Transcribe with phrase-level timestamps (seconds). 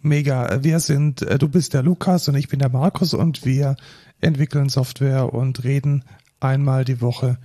[0.00, 0.62] Mega.
[0.62, 3.76] Wir sind, äh, du bist der Lukas und ich bin der Markus und wir
[4.20, 6.04] entwickeln Software und reden
[6.40, 7.38] einmal die Woche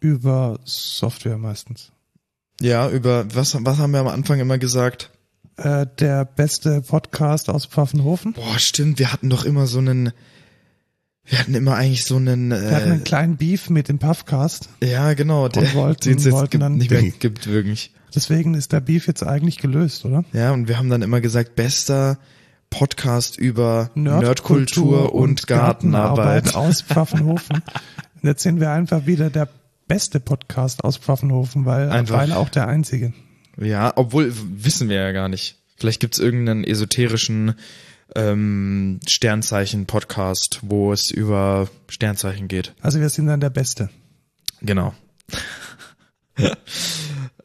[0.00, 1.92] über Software meistens.
[2.60, 5.10] Ja, über was, was haben wir am Anfang immer gesagt?
[5.62, 8.32] Äh, der beste Podcast aus Pfaffenhofen.
[8.32, 10.12] Boah, stimmt, wir hatten doch immer so einen,
[11.24, 14.68] wir hatten immer eigentlich so einen, Wir hatten einen äh, kleinen Beef mit dem Puffcast.
[14.82, 17.92] ja, genau, der, wollten- den es jetzt wollten gibt, dann- nicht mehr gibt, wirklich.
[18.14, 20.24] Deswegen ist der Beef jetzt eigentlich gelöst, oder?
[20.32, 22.18] Ja, und wir haben dann immer gesagt, bester
[22.70, 26.54] Podcast über Nerdkultur und Gartenarbeit.
[26.54, 27.56] aus Pfaffenhofen.
[27.56, 29.48] Und jetzt sind wir einfach wieder der
[29.88, 32.16] beste Podcast aus Pfaffenhofen, weil, Einfach.
[32.18, 33.12] weil auch der einzige.
[33.60, 35.56] Ja, obwohl wissen wir ja gar nicht.
[35.76, 37.54] Vielleicht gibt's irgendeinen esoterischen
[38.14, 42.74] ähm, Sternzeichen-Podcast, wo es über Sternzeichen geht.
[42.80, 43.90] Also wir sind dann der Beste.
[44.62, 44.94] Genau.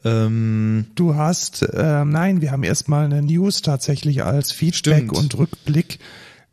[0.03, 5.13] ähm, Du hast, ähm, nein, wir haben erstmal eine News tatsächlich als Feedback Stimmt.
[5.13, 5.99] und Rückblick,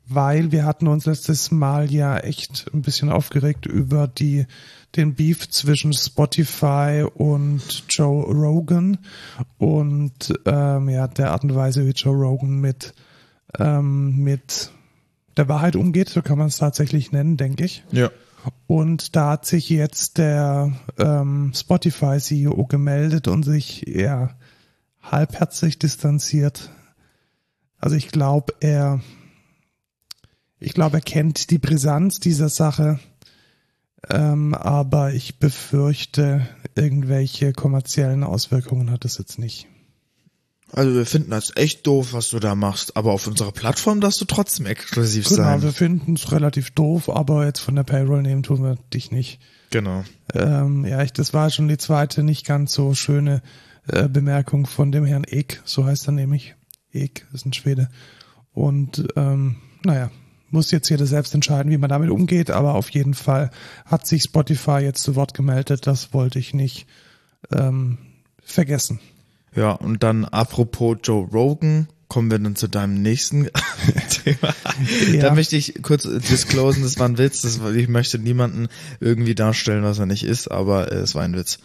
[0.07, 4.47] weil wir hatten uns letztes Mal ja echt ein bisschen aufgeregt über die
[4.97, 8.99] den Beef zwischen Spotify und Joe Rogan
[9.59, 12.95] und ähm, ja der Art und Weise, wie Joe Rogan mit
[13.59, 14.71] ähm, mit
[15.37, 17.85] der Wahrheit umgeht, so kann man es tatsächlich nennen, denke ich.
[17.91, 18.11] ja.
[18.67, 24.37] Und da hat sich jetzt der ähm, Spotify-CEO gemeldet und sich eher
[25.01, 26.71] halbherzig distanziert.
[27.79, 29.01] Also ich glaube, er,
[30.59, 32.99] ich glaube, er kennt die Brisanz dieser Sache,
[34.11, 39.67] ähm, aber ich befürchte, irgendwelche kommerziellen Auswirkungen hat es jetzt nicht.
[40.75, 44.21] Also wir finden das echt doof, was du da machst, aber auf unserer Plattform darfst
[44.23, 45.63] du trotzdem exklusiv Genau, sein.
[45.63, 49.39] wir finden es relativ doof, aber jetzt von der Payroll nehmen tun wir dich nicht.
[49.71, 50.03] Genau.
[50.33, 53.43] Ähm, ja, ich, das war schon die zweite nicht ganz so schöne
[53.87, 56.55] äh, Bemerkung von dem Herrn Ek, so heißt er nämlich.
[56.91, 57.91] Ek ist ein Schwede.
[58.53, 60.11] Und ähm, naja,
[60.53, 63.51] muss jetzt jeder selbst entscheiden, wie man damit umgeht, aber auf jeden Fall
[63.85, 66.87] hat sich Spotify jetzt zu Wort gemeldet, das wollte ich nicht
[67.53, 67.99] ähm,
[68.45, 69.01] vergessen.
[69.55, 73.49] Ja, und dann apropos Joe Rogan, kommen wir dann zu deinem nächsten
[74.11, 74.55] Thema.
[75.13, 75.23] Ja.
[75.23, 78.69] Da möchte ich kurz disclosen, das war ein Witz, das ich möchte niemanden
[79.01, 81.59] irgendwie darstellen, was er nicht ist, aber äh, es war ein Witz.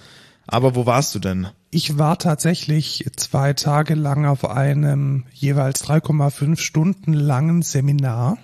[0.48, 1.48] Aber wo warst du denn?
[1.72, 8.38] Ich war tatsächlich zwei Tage lang auf einem jeweils 3,5 Stunden langen Seminar,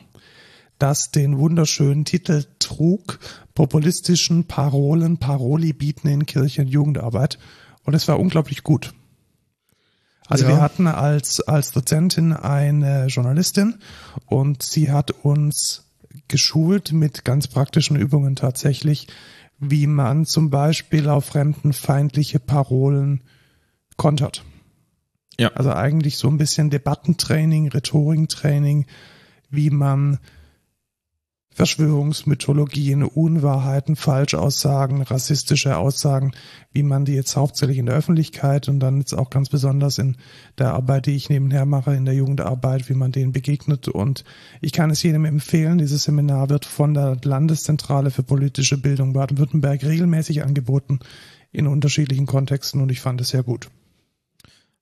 [0.83, 3.17] das den wunderschönen Titel trug,
[3.55, 7.39] populistischen Parolen, Paroli bieten in Kirche und Jugendarbeit.
[7.85, 8.93] Und es war unglaublich gut.
[10.27, 10.49] Also Ja.
[10.49, 13.75] wir hatten als, als Dozentin eine Journalistin
[14.25, 15.85] und sie hat uns
[16.27, 19.07] geschult mit ganz praktischen Übungen tatsächlich,
[19.59, 23.21] wie man zum Beispiel auf fremdenfeindliche Parolen
[23.95, 24.43] kontert.
[25.39, 25.53] Ja.
[25.53, 28.85] Also eigentlich so ein bisschen Debattentraining, Rhetoriktraining,
[29.49, 30.19] wie man
[31.55, 36.31] Verschwörungsmythologien, Unwahrheiten, Falschaussagen, rassistische Aussagen,
[36.71, 40.17] wie man die jetzt hauptsächlich in der Öffentlichkeit und dann jetzt auch ganz besonders in
[40.57, 43.87] der Arbeit, die ich nebenher mache, in der Jugendarbeit, wie man denen begegnet.
[43.87, 44.23] Und
[44.61, 49.83] ich kann es jedem empfehlen, dieses Seminar wird von der Landeszentrale für politische Bildung Baden-Württemberg
[49.83, 50.99] regelmäßig angeboten
[51.51, 53.69] in unterschiedlichen Kontexten und ich fand es sehr gut.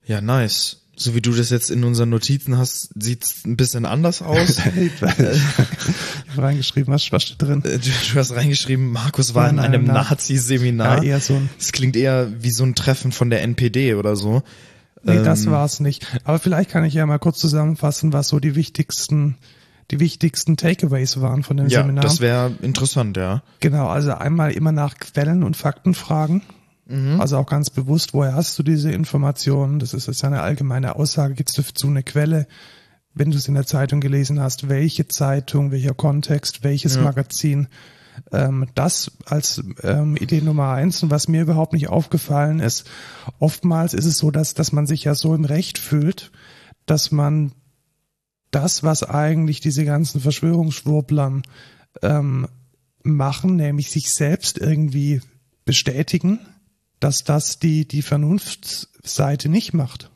[0.04, 0.81] Ja, nice.
[0.94, 4.60] So wie du das jetzt in unseren Notizen hast, sieht's ein bisschen anders aus.
[4.76, 5.36] ich habe
[6.36, 7.64] reingeschrieben, was, was steht drin?
[7.64, 9.84] Äh, du, du hast reingeschrieben, Markus war in einem.
[9.84, 10.98] Nazi-Seminar.
[10.98, 14.16] Ja, eher so ein Das klingt eher wie so ein Treffen von der NPD oder
[14.16, 14.42] so.
[15.02, 16.06] Nee, das Ähm, war's nicht.
[16.24, 19.36] Aber vielleicht kann ich ja mal kurz zusammenfassen, was so die wichtigsten
[19.90, 22.02] die wichtigsten Takeaways waren von dem Ja, Seminar.
[22.02, 23.42] das wäre interessant, ja.
[23.60, 26.40] Genau, also einmal immer nach Quellen und Fakten fragen.
[27.20, 29.78] Also auch ganz bewusst, woher hast du diese Informationen?
[29.78, 31.34] Das ist jetzt eine allgemeine Aussage.
[31.34, 32.46] Gibt es dazu eine Quelle?
[33.14, 37.68] Wenn du es in der Zeitung gelesen hast, welche Zeitung, welcher Kontext, welches Magazin?
[38.30, 41.02] Ähm, das als ähm, Idee Nummer eins.
[41.02, 42.88] Und was mir überhaupt nicht aufgefallen ist,
[43.38, 46.32] oftmals ist es so, dass, dass man sich ja so im Recht fühlt,
[46.86, 47.52] dass man
[48.50, 51.42] das, was eigentlich diese ganzen Verschwörungsschwurblern
[52.02, 52.48] ähm,
[53.02, 55.20] machen, nämlich sich selbst irgendwie
[55.64, 56.38] bestätigen,
[57.02, 60.10] dass das die, die Vernunftsseite nicht macht.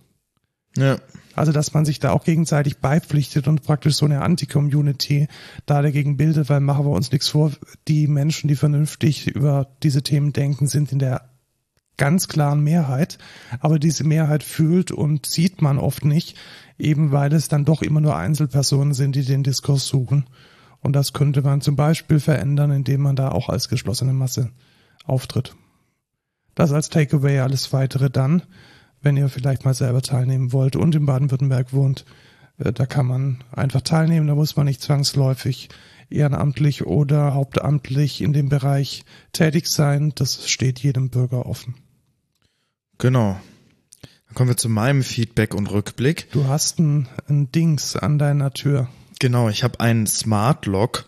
[0.76, 0.98] Ja.
[1.34, 5.28] Also, dass man sich da auch gegenseitig beipflichtet und praktisch so eine Anti-Community
[5.66, 7.52] da dagegen bildet, weil machen wir uns nichts vor,
[7.88, 11.28] die Menschen, die vernünftig über diese Themen denken, sind in der
[11.96, 13.18] ganz klaren Mehrheit.
[13.60, 16.36] Aber diese Mehrheit fühlt und sieht man oft nicht,
[16.78, 20.26] eben weil es dann doch immer nur Einzelpersonen sind, die den Diskurs suchen.
[20.80, 24.52] Und das könnte man zum Beispiel verändern, indem man da auch als geschlossene Masse
[25.04, 25.56] auftritt.
[26.56, 28.42] Das als Takeaway, alles weitere dann,
[29.02, 32.04] wenn ihr vielleicht mal selber teilnehmen wollt und in Baden-Württemberg wohnt.
[32.58, 35.68] äh, Da kann man einfach teilnehmen, da muss man nicht zwangsläufig
[36.08, 40.12] ehrenamtlich oder hauptamtlich in dem Bereich tätig sein.
[40.14, 41.74] Das steht jedem Bürger offen.
[42.98, 43.38] Genau.
[44.26, 46.30] Dann kommen wir zu meinem Feedback und Rückblick.
[46.32, 48.88] Du hast ein, ein Dings an deiner Tür.
[49.18, 51.06] Genau, ich habe einen Smart Lock.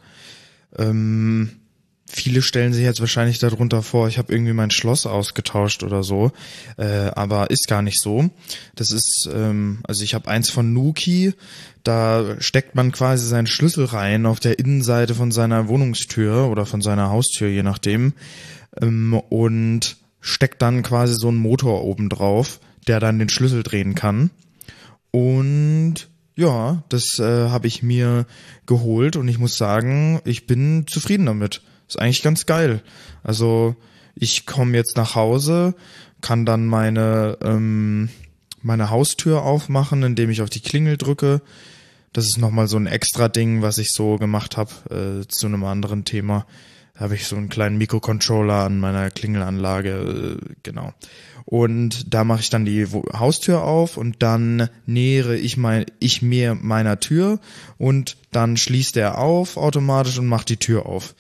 [0.76, 1.60] Ähm,
[2.10, 6.32] viele stellen sich jetzt wahrscheinlich darunter vor, ich habe irgendwie mein Schloss ausgetauscht oder so,
[6.76, 8.30] äh, aber ist gar nicht so.
[8.74, 11.34] Das ist, ähm, also ich habe eins von Nuki,
[11.84, 16.80] da steckt man quasi seinen Schlüssel rein auf der Innenseite von seiner Wohnungstür oder von
[16.80, 18.14] seiner Haustür, je nachdem,
[18.80, 23.94] ähm, und steckt dann quasi so einen Motor oben drauf, der dann den Schlüssel drehen
[23.94, 24.30] kann.
[25.10, 28.26] Und ja, das äh, habe ich mir
[28.66, 31.62] geholt und ich muss sagen, ich bin zufrieden damit.
[31.88, 32.82] Ist eigentlich ganz geil.
[33.22, 33.74] Also
[34.14, 35.74] ich komme jetzt nach Hause,
[36.20, 38.10] kann dann meine ähm,
[38.62, 41.40] meine Haustür aufmachen, indem ich auf die Klingel drücke.
[42.12, 45.64] Das ist nochmal so ein extra Ding, was ich so gemacht habe äh, zu einem
[45.64, 46.46] anderen Thema.
[46.94, 50.92] Da habe ich so einen kleinen Mikrocontroller an meiner Klingelanlage, äh, genau.
[51.44, 56.54] Und da mache ich dann die Haustür auf und dann nähere ich mein, ich mir
[56.54, 57.40] meiner Tür
[57.78, 61.14] und dann schließt er auf automatisch und macht die Tür auf.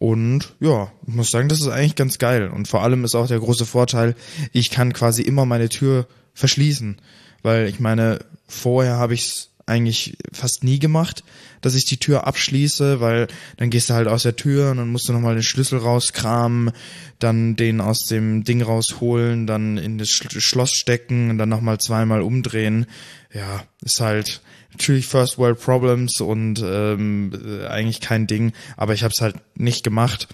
[0.00, 2.48] Und ja, ich muss sagen, das ist eigentlich ganz geil.
[2.48, 4.16] Und vor allem ist auch der große Vorteil,
[4.52, 6.96] ich kann quasi immer meine Tür verschließen.
[7.42, 11.22] Weil ich meine, vorher habe ich es eigentlich fast nie gemacht,
[11.60, 14.88] dass ich die Tür abschließe, weil dann gehst du halt aus der Tür und dann
[14.88, 16.72] musst du nochmal den Schlüssel rauskramen,
[17.18, 21.78] dann den aus dem Ding rausholen, dann in das Sch- Schloss stecken und dann nochmal
[21.78, 22.86] zweimal umdrehen.
[23.34, 29.02] Ja, ist halt natürlich First World Problems und ähm, äh, eigentlich kein Ding, aber ich
[29.02, 30.28] habe es halt nicht gemacht.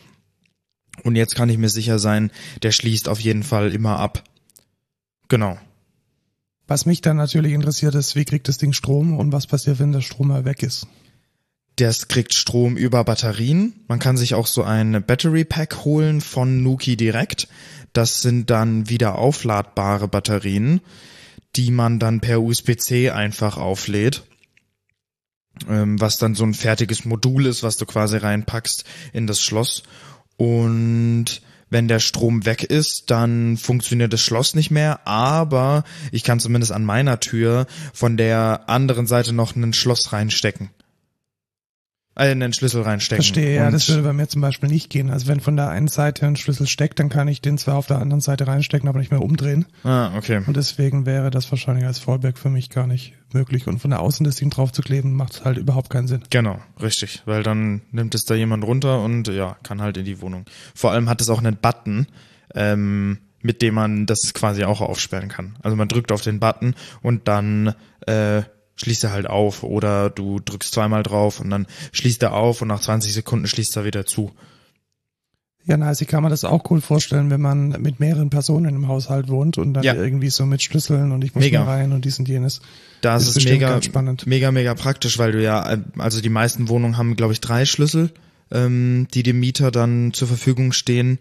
[1.03, 2.31] Und jetzt kann ich mir sicher sein,
[2.63, 4.25] der schließt auf jeden Fall immer ab.
[5.29, 5.59] Genau.
[6.67, 9.93] Was mich dann natürlich interessiert ist, wie kriegt das Ding Strom und was passiert, wenn
[9.93, 10.87] der Strom mal weg ist?
[11.77, 13.75] Das kriegt Strom über Batterien.
[13.87, 17.49] Man kann sich auch so ein Battery Pack holen von Nuki direkt.
[17.93, 20.81] Das sind dann wieder aufladbare Batterien,
[21.57, 24.25] die man dann per USB-C einfach auflädt.
[25.69, 29.83] Ähm, was dann so ein fertiges Modul ist, was du quasi reinpackst in das Schloss.
[30.37, 36.41] Und wenn der Strom weg ist, dann funktioniert das Schloss nicht mehr, aber ich kann
[36.41, 40.71] zumindest an meiner Tür von der anderen Seite noch ein Schloss reinstecken.
[42.17, 43.23] Äh, einen Schlüssel reinstecken.
[43.23, 45.11] Verstehe, ja, das würde bei mir zum Beispiel nicht gehen.
[45.11, 47.87] Also wenn von der einen Seite ein Schlüssel steckt, dann kann ich den zwar auf
[47.87, 49.67] der anderen Seite reinstecken, aber nicht mehr umdrehen.
[49.85, 50.43] Ah, okay.
[50.47, 53.67] Und deswegen wäre das wahrscheinlich als Fallback für mich gar nicht möglich.
[53.67, 56.23] Und von der Außen das Ding drauf zu kleben, macht halt überhaupt keinen Sinn.
[56.31, 57.23] Genau, richtig.
[57.27, 60.47] Weil dann nimmt es da jemand runter und ja, kann halt in die Wohnung.
[60.75, 62.07] Vor allem hat es auch einen Button,
[62.55, 65.57] ähm, mit dem man das quasi auch aufsperren kann.
[65.63, 67.75] Also man drückt auf den Button und dann
[68.07, 68.43] äh,
[68.77, 72.69] schließt er halt auf oder du drückst zweimal drauf und dann schließt er auf und
[72.69, 74.33] nach 20 Sekunden schließt er wieder zu.
[75.69, 76.01] Ja, nice.
[76.01, 79.59] Ich kann mir das auch cool vorstellen, wenn man mit mehreren Personen im Haushalt wohnt
[79.59, 79.95] und dann Ja.
[79.95, 81.65] irgendwie so mit Schlüsseln und ich muss Mega.
[81.65, 82.61] rein und dies und jenes.
[83.01, 83.81] Da ist, Ist mega,
[84.27, 88.13] mega, mega praktisch, weil du ja, also die meisten Wohnungen haben, glaube ich, drei Schlüssel,
[88.53, 91.19] ähm, die dem Mieter dann zur Verfügung stehen.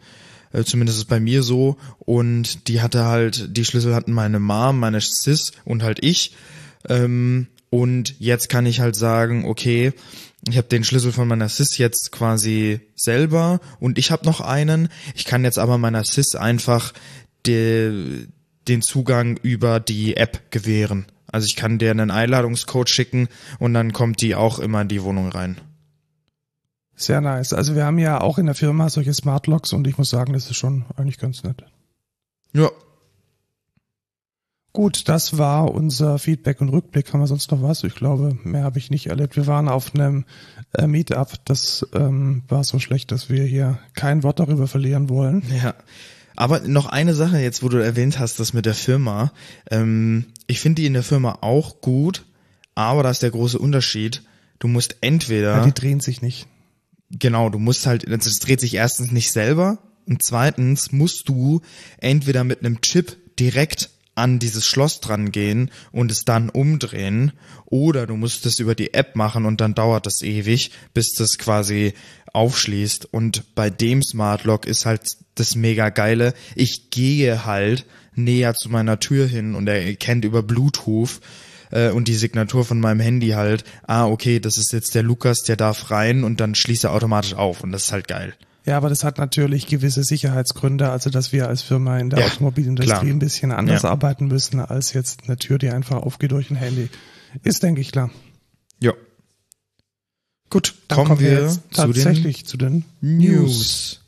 [0.53, 1.77] Äh, zumindest ist es bei mir so.
[1.97, 6.35] Und die hatte halt, die Schlüssel hatten meine Mom, meine Sis und halt ich.
[6.89, 9.93] Ähm, und jetzt kann ich halt sagen, okay,
[10.47, 14.89] ich habe den Schlüssel von meiner Sis jetzt quasi selber und ich habe noch einen.
[15.15, 16.93] Ich kann jetzt aber meiner Sis einfach
[17.45, 18.27] de,
[18.67, 21.07] den Zugang über die App gewähren.
[21.31, 23.27] Also ich kann dir einen Einladungscode schicken
[23.59, 25.57] und dann kommt die auch immer in die Wohnung rein.
[26.95, 27.51] Sehr nice.
[27.51, 30.33] Also wir haben ja auch in der Firma solche Smart Locks und ich muss sagen,
[30.33, 31.63] das ist schon eigentlich ganz nett.
[32.53, 32.69] Ja.
[34.75, 37.13] Gut, das war unser Feedback und Rückblick.
[37.13, 37.85] Haben wir sonst noch was?
[37.85, 39.37] Ich glaube, mehr habe ich nicht erlebt.
[39.37, 40.25] Wir waren auf einem
[40.73, 41.31] äh, Meetup.
[41.45, 45.43] Das ähm, war so schlecht, dass wir hier kein Wort darüber verlieren wollen.
[45.63, 45.75] Ja.
[46.35, 49.31] Aber noch eine Sache jetzt, wo du erwähnt hast, das mit der Firma.
[49.71, 52.25] Ähm, ich finde die in der Firma auch gut,
[52.75, 54.23] aber da ist der große Unterschied.
[54.59, 55.55] Du musst entweder.
[55.55, 56.47] Ja, die drehen sich nicht.
[57.11, 61.61] Genau, du musst halt, es dreht sich erstens nicht selber und zweitens musst du
[61.97, 67.33] entweder mit einem Chip direkt an dieses Schloss dran gehen und es dann umdrehen
[67.65, 71.37] oder du musst es über die App machen und dann dauert das ewig, bis das
[71.37, 71.93] quasi
[72.33, 76.33] aufschließt und bei dem Smart Lock ist halt das mega geile.
[76.55, 81.19] Ich gehe halt näher zu meiner Tür hin und er erkennt über Bluetooth
[81.71, 85.43] äh, und die Signatur von meinem Handy halt, ah okay, das ist jetzt der Lukas,
[85.43, 88.33] der darf rein und dann schließt er automatisch auf und das ist halt geil.
[88.65, 92.25] Ja, aber das hat natürlich gewisse Sicherheitsgründe, also dass wir als Firma in der Ja,
[92.25, 93.03] Automobilindustrie klar.
[93.03, 93.89] ein bisschen anders Ja.
[93.89, 96.89] arbeiten müssen als jetzt eine Tür, die einfach aufgeht durch ein Handy.
[97.43, 98.09] Ist, denke ich, klar.
[98.81, 98.93] Ja.
[100.49, 104.01] Gut, Dann kommen, wir, jetzt zu den tatsächlich zu den News.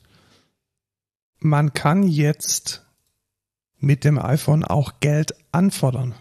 [1.39, 2.83] Man kann jetzt
[3.79, 6.15] mit dem iPhone auch Geld anfordern.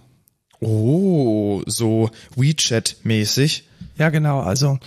[0.60, 3.62] Oh, so WeChat-mäßig.
[3.96, 4.40] Ja, genau.
[4.40, 4.78] Also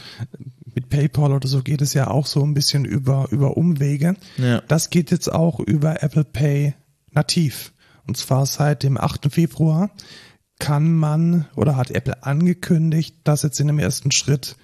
[0.80, 4.16] mit PayPal oder so geht es ja auch so ein bisschen über, über Umwege.
[4.38, 4.62] Ja.
[4.68, 6.74] Das geht jetzt auch über Apple Pay
[7.12, 7.74] nativ.
[8.08, 9.32] Und zwar seit dem 8.
[9.32, 9.90] Februar
[10.58, 14.56] kann man oder hat Apple angekündigt, dass jetzt in dem ersten Schritt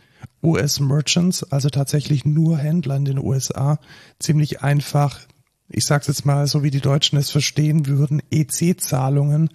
[0.42, 3.78] US Merchants, also tatsächlich nur Händler in den USA,
[4.20, 5.20] ziemlich einfach,
[5.68, 9.50] ich sag's jetzt mal so wie die Deutschen es verstehen würden, EC-Zahlungen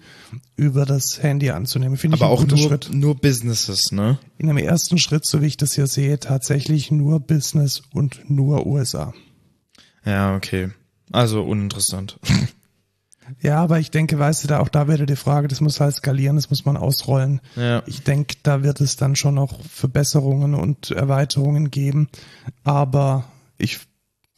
[0.61, 1.97] über das Handy anzunehmen.
[1.97, 2.89] Finde ich Aber ein auch nur, Schritt.
[2.93, 4.19] nur Businesses, ne?
[4.37, 8.67] In dem ersten Schritt, so wie ich das hier sehe, tatsächlich nur Business und nur
[8.67, 9.11] USA.
[10.05, 10.69] Ja, okay.
[11.11, 12.19] Also uninteressant.
[13.39, 15.95] Ja, aber ich denke, weißt du, da auch da wäre die Frage, das muss halt
[15.95, 17.39] skalieren, das muss man ausrollen.
[17.55, 17.81] Ja.
[17.85, 22.09] Ich denke, da wird es dann schon noch Verbesserungen und Erweiterungen geben,
[22.65, 23.23] aber
[23.57, 23.79] ich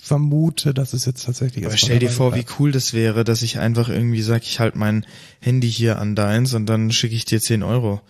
[0.04, 2.60] vermute, dass es jetzt tatsächlich Aber erstmal stell dir vor, wie bleibt.
[2.60, 5.06] cool das wäre, dass ich einfach irgendwie sag, ich halte mein
[5.40, 8.02] Handy hier an deins und dann schicke ich dir 10 Euro.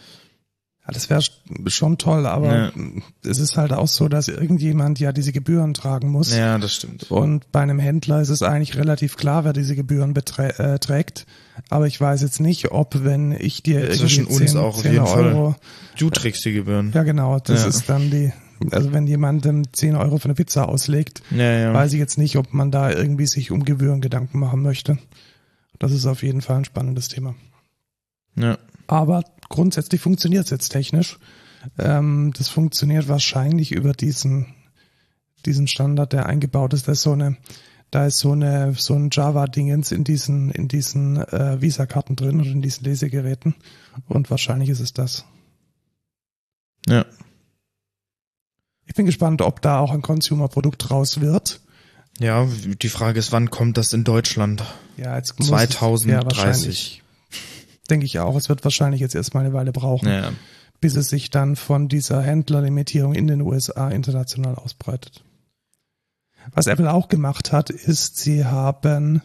[0.85, 1.21] Ja, das wäre
[1.67, 2.71] schon toll, aber Ja.
[3.23, 6.35] es ist halt auch so, dass irgendjemand ja diese Gebühren tragen muss.
[6.35, 7.09] Ja, das stimmt.
[7.11, 11.25] Und bei einem Händler ist es eigentlich relativ klar, wer diese Gebühren äh, trägt.
[11.69, 14.81] Aber ich weiß jetzt nicht, ob wenn ich dir irgendwie Zwischen uns 10, auch auf
[14.81, 15.27] 10 jeden Fall.
[15.33, 15.55] Euro,
[15.97, 16.91] Du trägst die Gebühren.
[16.93, 17.67] ja genau, das Ja.
[17.69, 18.33] ist dann die,
[18.71, 21.73] also wenn jemandem 10 Euro für eine Pizza auslegt, Ja, ja.
[21.73, 24.97] weiß ich jetzt nicht, ob man da irgendwie sich um Gebühren Gedanken machen möchte.
[25.79, 27.35] Das ist auf jeden Fall ein spannendes Thema.
[28.35, 28.57] ja.
[28.87, 31.17] Aber grundsätzlich funktioniert es jetzt technisch.
[31.79, 34.47] Ähm, das funktioniert wahrscheinlich über diesen,
[35.45, 36.87] diesen Standard, der eingebaut ist.
[36.87, 37.37] Da ist so eine,
[37.91, 42.49] da ist so eine, so ein Java-Dingens in diesen, in diesen äh, Visa-Karten drin oder
[42.49, 43.55] in diesen Lesegeräten.
[44.09, 45.25] Und wahrscheinlich ist es das.
[46.87, 47.05] Ja.
[48.93, 51.61] Ich bin gespannt, ob da auch ein Consumer-Produkt raus wird.
[52.19, 52.47] Ja,
[52.79, 54.63] die Frage ist, wann kommt das in Deutschland?
[54.97, 56.69] Ja, jetzt muss 2030.
[56.69, 57.39] Es, ja.
[57.89, 58.35] Denke ich auch.
[58.35, 60.09] Es wird wahrscheinlich jetzt erstmal eine Weile brauchen.
[60.09, 60.31] Ja.
[60.79, 65.23] bis es sich dann von dieser Händlerlimitierung in den USA international ausbreitet.
[66.51, 69.23] Was Apple auch gemacht hat, ist, sie haben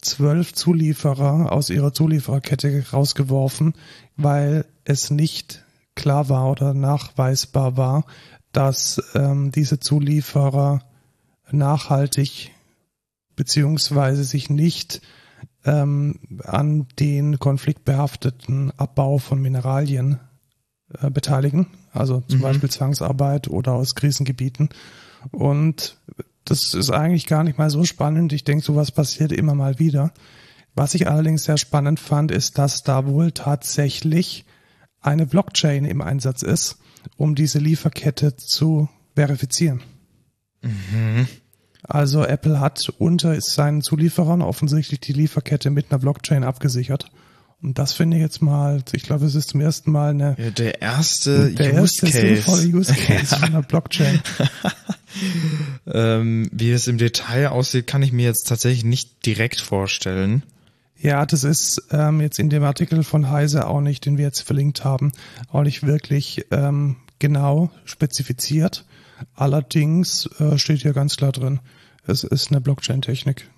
[0.00, 3.74] zwölf Zulieferer aus ihrer Zuliefererkette rausgeworfen,
[4.16, 5.62] weil es nicht
[5.94, 8.06] klar war oder nachweisbar war,
[8.58, 10.82] dass ähm, diese Zulieferer
[11.52, 12.50] nachhaltig
[13.36, 15.00] beziehungsweise sich nicht
[15.64, 20.18] ähm, an den konfliktbehafteten Abbau von Mineralien
[21.00, 22.42] äh, beteiligen, also zum Mhm.
[22.42, 24.70] Beispiel Zwangsarbeit oder aus Krisengebieten.
[25.30, 25.96] Und
[26.44, 28.32] das ist eigentlich gar nicht mal so spannend.
[28.32, 30.12] Ich denke, sowas passiert immer mal wieder.
[30.74, 34.46] Was ich allerdings sehr spannend fand, ist, dass da wohl tatsächlich
[35.00, 36.78] eine Blockchain im Einsatz ist,
[37.16, 39.82] um diese Lieferkette zu verifizieren.
[41.82, 47.10] Also Apple hat unter seinen Zulieferern offensichtlich die Lieferkette mit einer Blockchain abgesichert.
[47.60, 50.50] Und das finde ich jetzt mal, ich glaube, es ist zum ersten Mal eine, Ja,
[50.50, 52.76] Der erste der Use erste sinnvolle Case.
[52.76, 54.20] Use Case von einer Blockchain.
[55.86, 60.42] Ähm, wie es im Detail aussieht, kann ich mir jetzt tatsächlich nicht direkt vorstellen.
[61.00, 64.40] Ja, das ist ähm, jetzt in dem Artikel von Heise auch nicht, den wir jetzt
[64.40, 65.12] verlinkt haben,
[65.50, 68.84] auch nicht wirklich ähm, genau spezifiziert.
[69.34, 71.60] Allerdings äh, steht hier ganz klar drin,
[72.06, 73.48] es ist eine Blockchain-Technik.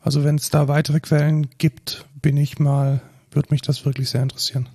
[0.00, 3.00] Also wenn es da weitere Quellen gibt, bin ich mal,
[3.32, 4.68] würde mich das wirklich sehr interessieren.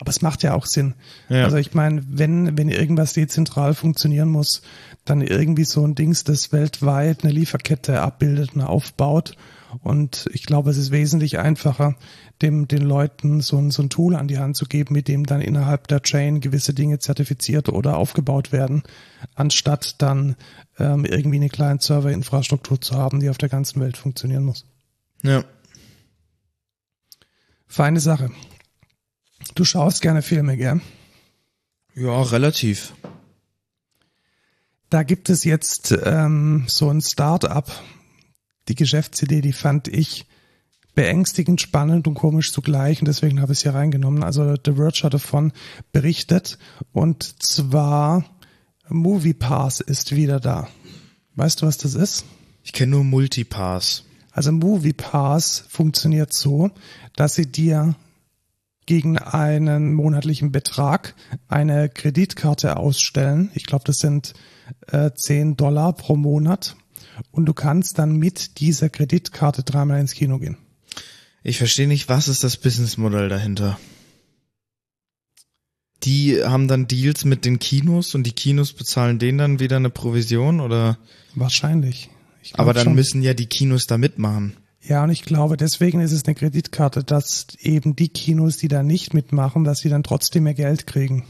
[0.00, 0.94] Aber es macht ja auch Sinn.
[1.28, 1.44] Ja.
[1.44, 4.62] Also ich meine, wenn, wenn irgendwas dezentral funktionieren muss,
[5.04, 9.36] dann irgendwie so ein Dings, das weltweit eine Lieferkette abbildet und aufbaut.
[9.82, 11.96] Und ich glaube, es ist wesentlich einfacher,
[12.40, 15.26] dem, den Leuten so ein, so ein Tool an die Hand zu geben, mit dem
[15.26, 18.82] dann innerhalb der Chain gewisse Dinge zertifiziert oder aufgebaut werden,
[19.34, 20.36] anstatt dann
[20.78, 24.64] ähm, irgendwie eine kleine Serverinfrastruktur zu haben, die auf der ganzen Welt funktionieren muss.
[25.22, 25.44] Ja.
[27.66, 28.30] Feine Sache.
[29.54, 30.80] Du schaust gerne Filme, gell?
[31.94, 32.94] Ja, relativ.
[34.90, 37.70] Da gibt es jetzt ähm, so ein Start-up.
[38.68, 40.26] Die Geschäftsidee, die fand ich
[40.94, 44.24] beängstigend spannend und komisch zugleich und deswegen habe ich es hier reingenommen.
[44.24, 45.52] Also The Verge hat davon
[45.92, 46.58] berichtet
[46.92, 48.24] und zwar
[48.88, 50.68] MoviePass ist wieder da.
[51.36, 52.24] Weißt du, was das ist?
[52.64, 54.04] Ich kenne nur Multipass.
[54.32, 56.70] Also MoviePass funktioniert so,
[57.14, 57.94] dass sie dir
[58.86, 61.14] gegen einen monatlichen Betrag
[61.46, 63.50] eine Kreditkarte ausstellen.
[63.54, 64.34] Ich glaube, das sind
[64.86, 66.74] äh, 10 Dollar pro Monat.
[67.30, 70.56] Und du kannst dann mit dieser Kreditkarte dreimal ins Kino gehen.
[71.42, 73.78] Ich verstehe nicht, was ist das Businessmodell dahinter?
[76.04, 79.90] Die haben dann Deals mit den Kinos und die Kinos bezahlen denen dann wieder eine
[79.90, 80.98] Provision oder?
[81.34, 82.10] Wahrscheinlich.
[82.52, 82.94] Aber dann schon.
[82.94, 84.56] müssen ja die Kinos da mitmachen.
[84.80, 88.82] Ja, und ich glaube, deswegen ist es eine Kreditkarte, dass eben die Kinos, die da
[88.82, 91.24] nicht mitmachen, dass sie dann trotzdem mehr Geld kriegen.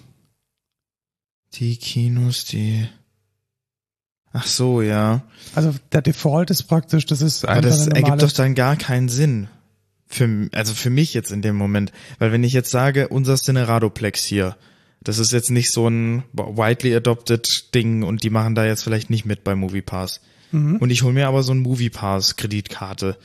[1.55, 2.89] Die Kinos, die.
[4.39, 5.23] Ach so, ja.
[5.55, 8.55] Also der Default ist praktisch, das ist Aber einfach das eine ergibt normale doch dann
[8.55, 9.49] gar keinen Sinn.
[10.07, 11.93] Für, also für mich jetzt in dem Moment.
[12.19, 14.57] Weil wenn ich jetzt sage, unser Cineradoplex hier,
[15.03, 19.11] das ist jetzt nicht so ein widely adopted Ding und die machen da jetzt vielleicht
[19.11, 20.21] nicht mit bei MoviePass.
[20.53, 23.19] Und ich hole mir aber so ein MoviePass Kreditkarte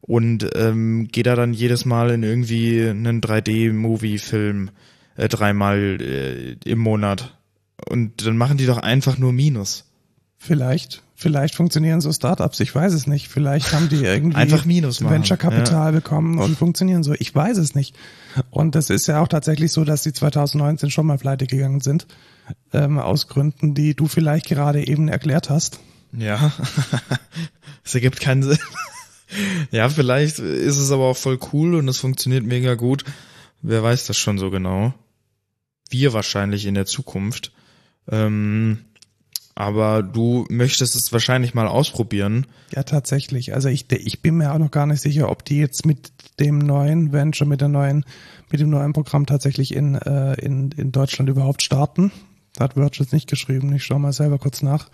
[0.00, 4.70] und ähm, gehe da dann jedes Mal in irgendwie einen 3D-Movie-Film
[5.16, 7.36] äh, dreimal äh, im Monat.
[7.88, 9.89] Und dann machen die doch einfach nur Minus.
[10.42, 13.28] Vielleicht, vielleicht funktionieren so Startups, ich weiß es nicht.
[13.28, 17.12] Vielleicht haben die irgendwie Einfach Minus machen, Venture-Kapital bekommen und funktionieren so.
[17.12, 17.94] Ich weiß es nicht.
[18.48, 22.06] Und das ist ja auch tatsächlich so, dass sie 2019 schon mal pleite gegangen sind,
[22.72, 25.80] ähm, aus Gründen, die du vielleicht gerade eben erklärt hast.
[26.16, 26.52] Ja,
[27.84, 28.58] es ergibt keinen Sinn.
[29.70, 33.04] ja, vielleicht ist es aber auch voll cool und es funktioniert mega gut.
[33.60, 34.94] Wer weiß das schon so genau?
[35.90, 37.52] Wir wahrscheinlich in der Zukunft.
[38.10, 38.86] Ähm,
[39.60, 42.46] aber du möchtest es wahrscheinlich mal ausprobieren.
[42.74, 43.52] Ja, tatsächlich.
[43.52, 46.56] Also ich, ich bin mir auch noch gar nicht sicher, ob die jetzt mit dem
[46.56, 48.06] neuen Venture, mit der neuen,
[48.50, 52.10] mit dem neuen Programm tatsächlich in, äh, in, in Deutschland überhaupt starten.
[52.54, 53.70] Da hat Verge jetzt nicht geschrieben.
[53.74, 54.88] Ich schaue mal selber kurz nach.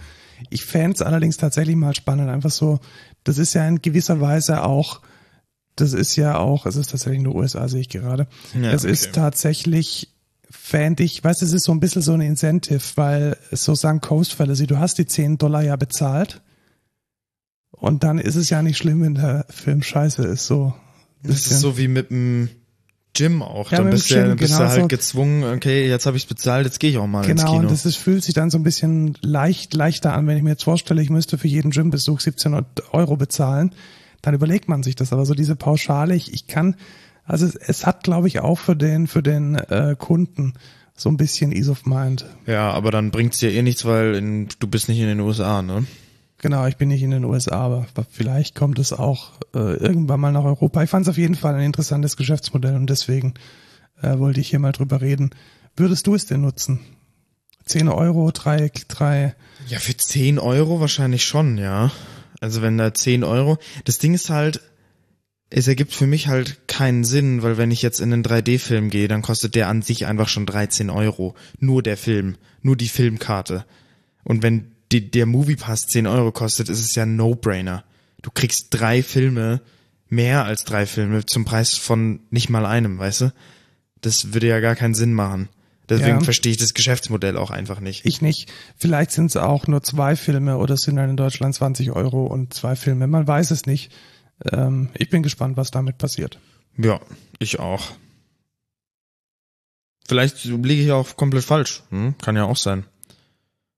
[0.51, 2.29] Ich fände es allerdings tatsächlich mal spannend.
[2.29, 2.81] Einfach so,
[3.23, 5.01] das ist ja in gewisser Weise auch,
[5.77, 8.27] das ist ja auch, es ist tatsächlich nur USA, sehe ich gerade.
[8.61, 8.93] Ja, es okay.
[8.93, 10.09] ist tatsächlich,
[10.59, 14.01] fände ich, weißt du, es ist so ein bisschen so ein Incentive, weil so sagen
[14.01, 16.43] Coast Fallacy, du hast die 10 Dollar ja bezahlt
[17.71, 20.75] und dann ist es ja nicht schlimm, wenn der Film scheiße ist, so.
[21.23, 22.49] Das ist so wie mit dem
[23.15, 23.71] Gym auch.
[23.73, 24.89] Ja, dann bist, du, Gym, dann bist genau du halt so.
[24.89, 27.63] gezwungen, okay, jetzt habe ich bezahlt, jetzt gehe ich auch mal ins Genau, Kino.
[27.63, 30.51] und das ist, fühlt sich dann so ein bisschen leicht, leichter an, wenn ich mir
[30.51, 33.75] jetzt vorstelle, ich müsste für jeden Gymbesuch 17 Euro bezahlen,
[34.23, 35.13] dann überlegt man sich das.
[35.13, 36.77] Aber so diese Pauschale, ich, ich kann,
[37.27, 40.55] also es, es hat, glaube ich, auch für den, für den äh, Kunden
[40.95, 42.25] so ein bisschen Ease of Mind.
[42.47, 45.61] ja, aber dann bringt's dir eh nichts, weil in, du bist nicht in den USA,
[45.63, 45.85] ne?
[46.39, 50.33] Genau, ich bin nicht in den USA, aber vielleicht kommt es auch äh, irgendwann mal
[50.33, 50.83] nach Europa.
[50.83, 53.35] Ich fand es auf jeden Fall ein interessantes Geschäftsmodell und deswegen
[54.03, 55.31] äh, wollte ich hier mal drüber reden.
[55.77, 56.81] Würdest du es denn nutzen?
[57.65, 59.35] 10 Euro, drei, drei,
[59.69, 61.91] Ja, für 10 Euro wahrscheinlich schon, ja.
[62.41, 63.59] Also wenn da 10 Euro.
[63.85, 64.61] Das Ding ist halt,
[65.51, 69.09] es ergibt für mich halt keinen Sinn, weil wenn ich jetzt in einen 3D-Film gehe,
[69.09, 71.35] dann kostet der an sich einfach schon 13 Euro.
[71.61, 73.65] Nur der Film, nur die Filmkarte.
[74.25, 77.85] Und wenn die, der Moviepass 10 Euro kostet, ist es ja ein No-Brainer.
[78.23, 79.61] Du kriegst drei Filme,
[80.09, 83.33] mehr als drei Filme, zum Preis von nicht mal einem, weißt du?
[84.01, 85.49] Das würde ja gar keinen Sinn machen.
[85.89, 86.21] Deswegen Ja.
[86.25, 88.05] verstehe ich das Geschäftsmodell auch einfach nicht.
[88.05, 88.53] ich nicht.
[88.77, 92.27] Vielleicht sind es auch nur zwei Filme oder es sind dann in Deutschland 20 Euro
[92.27, 93.07] und zwei Filme.
[93.07, 93.93] Man weiß es nicht.
[94.45, 96.39] Ähm, ich bin gespannt, was damit passiert.
[96.77, 97.01] Ja,
[97.39, 97.93] ich auch.
[100.07, 101.83] Vielleicht liege ich auch komplett falsch.
[101.91, 102.17] Hm?
[102.19, 102.85] Kann ja auch sein.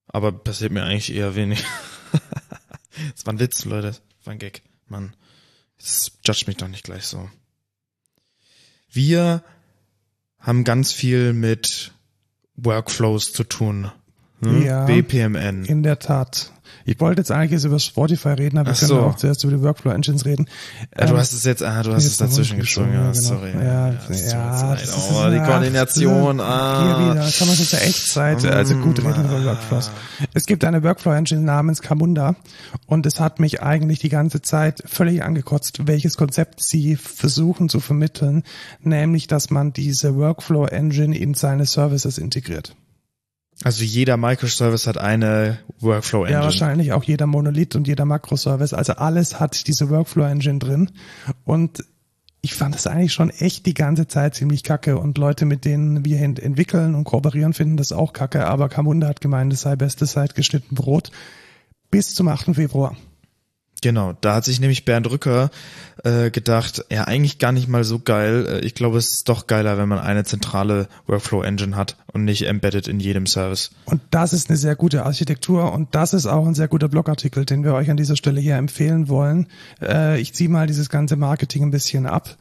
[0.09, 1.65] Aber passiert mir eigentlich eher wenig.
[3.15, 3.89] das war ein Witz, Leute.
[3.89, 4.63] Das war ein Gag.
[4.89, 5.15] Mann.
[5.79, 7.31] Jetzt judge mich doch nicht gleich so.
[8.91, 9.43] Wir
[10.39, 11.93] haben ganz viel mit
[12.57, 13.91] Workflows zu tun.
[14.41, 14.65] Ne?
[14.65, 14.85] Ja.
[14.87, 15.65] BPMN.
[15.65, 16.53] In der Tat.
[16.85, 19.01] Ich wollte jetzt eigentlich jetzt über Spotify reden, aber wir Ach können so.
[19.01, 20.47] auch zuerst über die Workflow Engines reden.
[20.97, 23.53] Ja, du Ähm, hast es jetzt, ah, du hast es dazwischen gezogen, ja, ja, sorry.
[23.53, 23.65] genau.
[23.65, 24.83] Ja, es mir ja, leid.
[24.83, 27.01] das oh, die Koordination, Hier ah.
[27.15, 28.45] wieder, kann man jetzt ja echt Zeit.
[28.45, 29.91] Also gut, reden wir über Workflows.
[30.35, 32.37] Es gibt eine Workflow-Engine namens Camunda
[32.87, 37.81] und es hat mich eigentlich die ganze Zeit völlig angekotzt, welches Konzept sie versuchen zu
[37.81, 38.43] vermitteln,
[38.83, 42.75] nämlich, dass man diese Workflow-Engine in seine Services integriert.
[43.65, 46.39] Also jeder Microservice hat eine Workflow-Engine.
[46.39, 48.73] Ja, wahrscheinlich auch jeder Monolith und jeder Makroservice.
[48.73, 50.91] Also alles hat diese Workflow-Engine drin.
[51.45, 51.85] Und
[52.41, 54.97] ich fand das eigentlich schon echt die ganze Zeit ziemlich kacke.
[54.97, 58.47] Und Leute, mit denen wir ent- entwickeln und kooperieren, finden das auch kacke.
[58.47, 61.11] Aber Camunda hat gemeint, es sei bestes seit geschnitten Brot.
[61.91, 62.55] Bis zum 8.
[62.55, 62.97] Februar.
[63.81, 65.51] Genau, da hat sich nämlich Bernd Rücker
[66.03, 68.47] äh, gedacht, ja, eigentlich gar nicht mal so geil.
[68.49, 72.47] Äh, Ich glaube, es ist doch geiler, wenn man eine zentrale Workflow-Engine hat und nicht
[72.47, 73.71] embedded in jedem Service.
[73.85, 77.45] Und das ist eine sehr gute Architektur und das ist auch ein sehr guter Blogartikel,
[77.45, 79.47] den wir euch an dieser Stelle hier empfehlen wollen.
[79.81, 82.37] Äh, ich ziehe mal dieses ganze Marketing ein bisschen ab.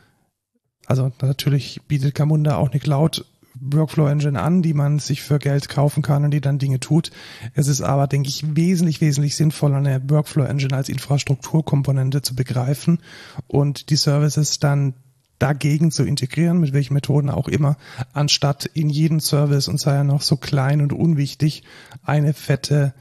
[0.87, 3.25] Also natürlich bietet Camunda auch eine Cloud
[3.61, 7.11] Workflow Engine an, die man sich für Geld kaufen kann und die dann Dinge tut.
[7.53, 12.99] Es ist aber, denke ich, wesentlich, wesentlich sinnvoller, eine Workflow Engine als Infrastrukturkomponente zu begreifen
[13.47, 14.93] und die Services dann
[15.39, 17.77] dagegen zu integrieren, mit welchen Methoden auch immer,
[18.13, 21.63] anstatt in jeden Service und sei er noch so klein und unwichtig,
[22.03, 22.93] eine fette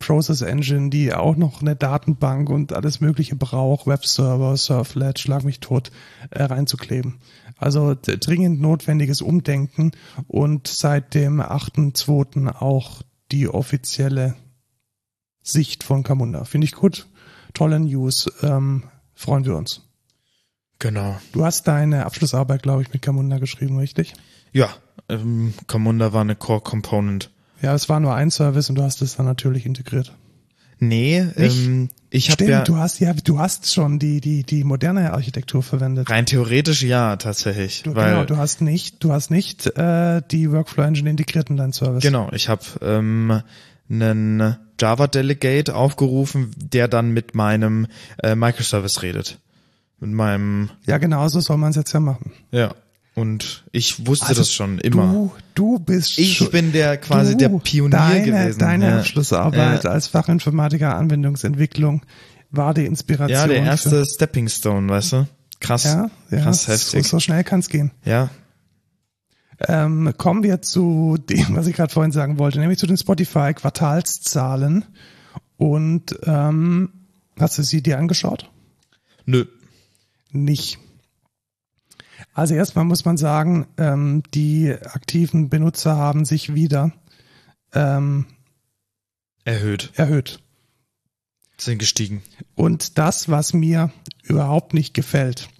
[0.00, 5.60] Process Engine, die auch noch eine Datenbank und alles mögliche braucht, Webserver, Surflet, schlag mich
[5.60, 5.92] tot,
[6.30, 7.20] äh, reinzukleben.
[7.56, 9.92] Also dringend notwendiges Umdenken
[10.26, 12.48] und seit dem 8.2.
[12.60, 14.34] auch die offizielle
[15.42, 16.44] Sicht von Camunda.
[16.44, 17.06] Finde ich gut.
[17.52, 18.32] Tolle News.
[18.42, 18.84] Ähm,
[19.14, 19.82] freuen wir uns.
[20.78, 21.18] Genau.
[21.32, 24.14] Du hast deine Abschlussarbeit, glaube ich, mit Camunda geschrieben, richtig?
[24.52, 24.70] Ja,
[25.10, 27.30] ähm, Camunda war eine Core Component.
[27.62, 30.14] Ja, es war nur ein Service und du hast es dann natürlich integriert.
[30.82, 31.58] Nee, Nicht?
[31.58, 35.12] ähm, ich habe Stimmt, ja du hast ja, du hast schon die die die moderne
[35.12, 36.08] Architektur verwendet.
[36.08, 40.50] rein theoretisch ja tatsächlich, Du, weil genau, du hast nicht, du hast nicht äh, die
[40.50, 42.02] Workflow Engine integriert in deinen Service.
[42.02, 43.42] Genau, ich habe ähm,
[43.90, 47.86] einen Java Delegate aufgerufen, der dann mit meinem
[48.22, 49.38] äh, Microservice redet.
[49.98, 52.32] Mit meinem, Ja, genau so soll man es jetzt ja machen.
[52.52, 52.74] ja.
[53.14, 55.12] Und ich wusste Also das schon immer.
[55.12, 58.58] Du, du bist ich bin der quasi du, der Pionier deine, gewesen.
[58.60, 58.98] Deine ja.
[58.98, 59.90] Abschlussarbeit Ja.
[59.90, 62.02] als Fachinformatiker Anwendungsentwicklung
[62.50, 63.38] war die Inspiration.
[63.38, 65.28] ja, der erste Stepping Stone, weißt du?
[65.60, 65.84] Krass.
[65.84, 67.06] Ja, ja krass so, heftig.
[67.06, 67.90] so schnell kann's gehen.
[68.04, 68.30] Ja.
[69.68, 74.84] Ähm, kommen wir zu dem, was ich gerade vorhin sagen wollte, nämlich zu den Spotify-Quartalszahlen.
[75.58, 76.90] Und ähm,
[77.38, 78.50] hast du sie dir angeschaut?
[79.26, 79.44] Nö.
[80.32, 80.78] Nicht.
[82.40, 86.90] Also erstmal muss man sagen, ähm, die aktiven Benutzer haben sich wieder
[87.74, 88.24] ähm,
[89.44, 89.92] Erhöht.
[89.94, 90.40] erhöht.
[91.58, 92.22] Sind gestiegen.
[92.54, 95.50] Und das, was mir überhaupt nicht gefällt,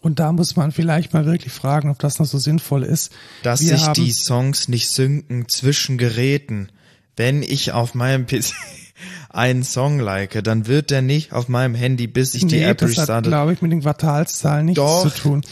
[0.00, 3.12] und da muss man vielleicht mal wirklich fragen, ob das noch so sinnvoll ist.
[3.42, 6.70] Dass Wir sich haben- die Songs nicht synken zwischen Geräten.
[7.14, 8.54] Wenn ich auf meinem PC
[9.28, 12.78] einen Song like, dann wird der nicht auf meinem Handy, bis ich die nee, App
[12.78, 13.28] das hat, restarte.
[13.28, 15.02] glaube ich, mit den Quartalszahlen nichts Doch.
[15.02, 15.42] zu tun.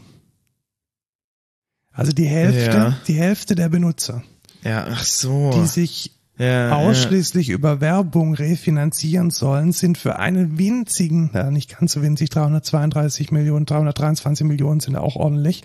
[1.92, 2.96] Also die Hälfte, Ja.
[3.07, 4.22] die Hälfte der Benutzer,
[4.62, 5.50] Ja, ach so.
[5.53, 11.92] die sich ja, ausschließlich über Werbung refinanzieren sollen, sind für einen winzigen, ja nicht ganz
[11.92, 15.62] so winzig, 332 Millionen, 323 Millionen sind auch ordentlich,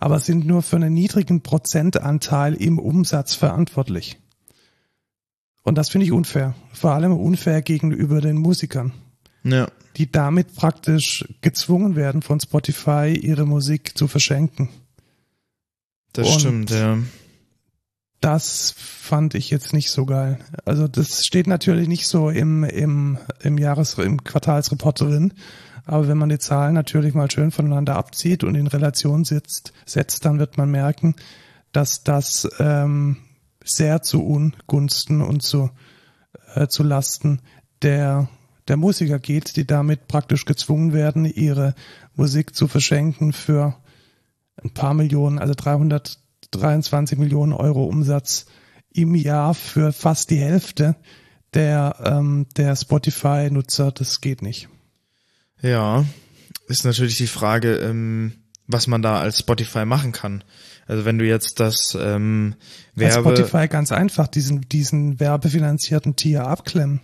[0.00, 4.18] aber sind nur für einen niedrigen Prozentanteil im Umsatz verantwortlich.
[5.62, 6.54] Und das finde ich unfair.
[6.72, 8.92] Vor allem unfair gegenüber den Musikern,
[9.44, 9.56] Ja.
[9.56, 9.68] ja.
[9.96, 14.68] die damit praktisch gezwungen werden, von Spotify ihre Musik zu verschenken.
[16.12, 16.98] Das Und- stimmt, ja.
[18.20, 20.38] Das fand ich jetzt nicht so geil.
[20.64, 25.34] Also das steht natürlich nicht so im, im, im Jahres-, im Quartalsreport drin.
[25.84, 30.24] Aber wenn man die Zahlen natürlich mal schön voneinander abzieht und in Relation setzt, setzt
[30.24, 31.14] dann wird man merken,
[31.72, 33.18] dass das ähm,
[33.62, 35.70] sehr zu Ungunsten und zu,
[36.54, 37.40] äh, zu Lasten
[37.82, 38.28] der,
[38.66, 41.74] der Musiker geht, die damit praktisch gezwungen werden, ihre
[42.14, 43.76] Musik zu verschenken für
[44.62, 45.54] ein paar Millionen, also
[46.50, 48.46] 323 Millionen Euro Umsatz
[48.92, 50.96] im Jahr für fast die Hälfte
[51.54, 53.92] der, ähm, der Spotify-Nutzer.
[53.92, 54.68] Das geht nicht.
[55.60, 56.04] Ja,
[56.68, 58.32] ist natürlich die Frage, ähm,
[58.66, 60.42] was man da als Spotify machen kann.
[60.86, 62.56] Also wenn du jetzt das ähm,
[62.94, 63.30] Werbe...
[63.30, 67.00] Als Spotify ganz einfach diesen, diesen werbefinanzierten Tier abklemmen.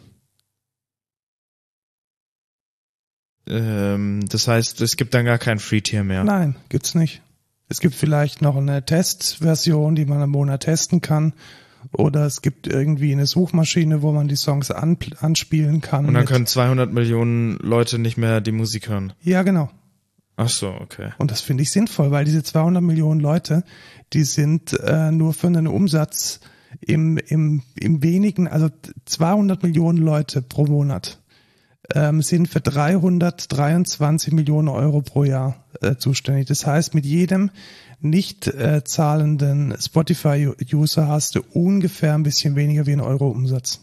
[3.46, 6.24] Ähm, das heißt, es gibt dann gar kein Free-Tier mehr.
[6.24, 7.22] Nein, gibt's nicht.
[7.72, 11.32] Es gibt vielleicht noch eine Testversion, die man am Monat testen kann.
[11.92, 16.04] Oder es gibt irgendwie eine Suchmaschine, wo man die Songs an, anspielen kann.
[16.04, 19.14] Und dann können 200 Millionen Leute nicht mehr die Musik hören.
[19.22, 19.70] Ja, genau.
[20.36, 21.12] Ach so, okay.
[21.16, 23.64] Und das finde ich sinnvoll, weil diese 200 Millionen Leute,
[24.12, 26.40] die sind äh, nur für einen Umsatz
[26.78, 28.68] im, im, im wenigen, also
[29.06, 31.21] 200 Millionen Leute pro Monat
[31.94, 36.46] ähm, sind für 323 Millionen Euro pro Jahr äh, zuständig.
[36.46, 37.50] Das heißt, mit jedem
[38.00, 43.80] nicht äh, zahlenden Spotify-User hast du ungefähr ein bisschen weniger wie ein Euro Umsatz.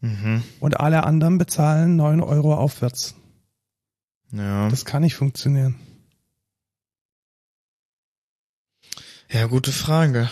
[0.00, 0.42] Mhm.
[0.60, 3.14] Und alle anderen bezahlen 9 Euro aufwärts.
[4.32, 4.68] Ja.
[4.68, 5.76] Das kann nicht funktionieren.
[9.30, 10.28] Ja, gute Frage.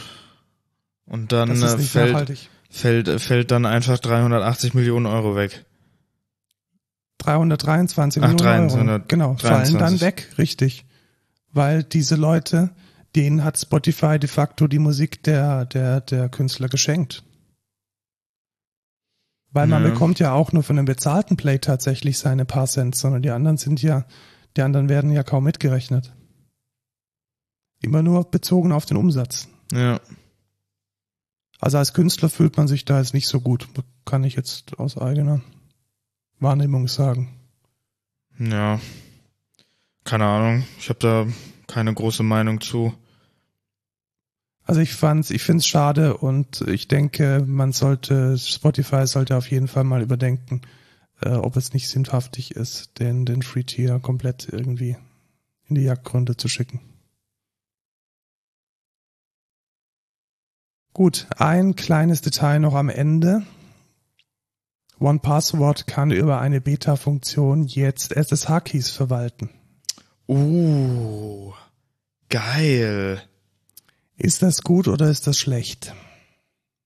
[1.07, 5.65] Und dann äh, fällt, fällt, fällt dann einfach 380 Millionen Euro weg.
[7.23, 9.05] 323 Ach, Millionen 300, Euro.
[9.09, 9.49] Genau, 23.
[9.49, 10.85] fallen dann weg, richtig.
[11.53, 12.71] Weil diese Leute,
[13.15, 17.23] denen hat Spotify de facto die Musik der, der, der Künstler geschenkt.
[19.53, 19.91] Weil man ja.
[19.91, 23.59] bekommt ja auch nur von einem bezahlten Play tatsächlich seine paar Cent, sondern die anderen
[23.59, 24.07] sind ja,
[24.57, 26.13] die anderen werden ja kaum mitgerechnet.
[27.81, 29.49] Immer nur bezogen auf den Umsatz.
[29.73, 30.01] Ja.
[31.61, 33.69] Also als Künstler fühlt man sich da jetzt nicht so gut,
[34.05, 35.43] kann ich jetzt aus eigener
[36.43, 37.29] Wahrnehmung sagen.
[38.39, 38.81] Ja.
[40.05, 40.65] Keine Ahnung.
[40.79, 41.27] Ich habe da
[41.67, 42.93] keine große Meinung zu.
[44.65, 49.69] Also ich fand's, ich find's schade und ich denke, man sollte, Spotify sollte auf jeden
[49.69, 50.63] Fall mal überdenken,
[51.21, 54.97] äh, ob es nicht sinnhaftig ist, den, den Free Tier komplett irgendwie
[55.69, 56.81] in die Jagdgründe zu schicken.
[60.93, 63.45] Gut, ein kleines Detail noch am Ende.
[65.03, 69.51] OnePassword kann über eine Beta-Funktion jetzt SSH-Keys verwalten.
[70.29, 71.53] Uh,
[72.29, 73.23] geil.
[74.17, 75.95] Ist das gut oder ist das schlecht?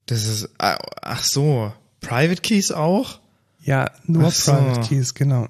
[0.06, 3.20] Das ist, ach so, Private Keys auch?
[3.60, 4.52] Ja, nur so.
[4.52, 5.48] Private Keys, genau.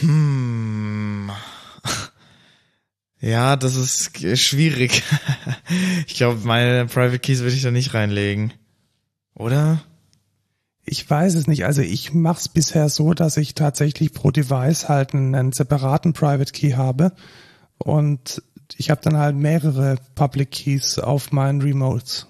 [0.00, 1.30] Hm.
[3.20, 5.02] Ja, das ist schwierig.
[6.06, 8.54] ich glaube, meine Private Keys würde ich da nicht reinlegen.
[9.40, 9.82] Oder?
[10.84, 11.64] Ich weiß es nicht.
[11.64, 16.52] Also ich mache es bisher so, dass ich tatsächlich pro Device halt einen separaten Private
[16.52, 17.12] Key habe
[17.78, 18.42] und
[18.76, 22.26] ich habe dann halt mehrere Public Keys auf meinen Remotes.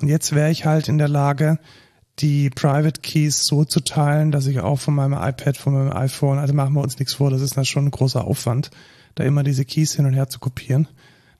[0.00, 1.58] Und jetzt wäre ich halt in der Lage,
[2.20, 6.38] die Private Keys so zu teilen, dass ich auch von meinem iPad, von meinem iPhone,
[6.38, 8.70] also machen wir uns nichts vor, das ist dann schon ein großer Aufwand,
[9.16, 10.86] da immer diese Keys hin und her zu kopieren,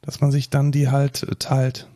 [0.03, 1.89] dass man sich dann die halt teilt.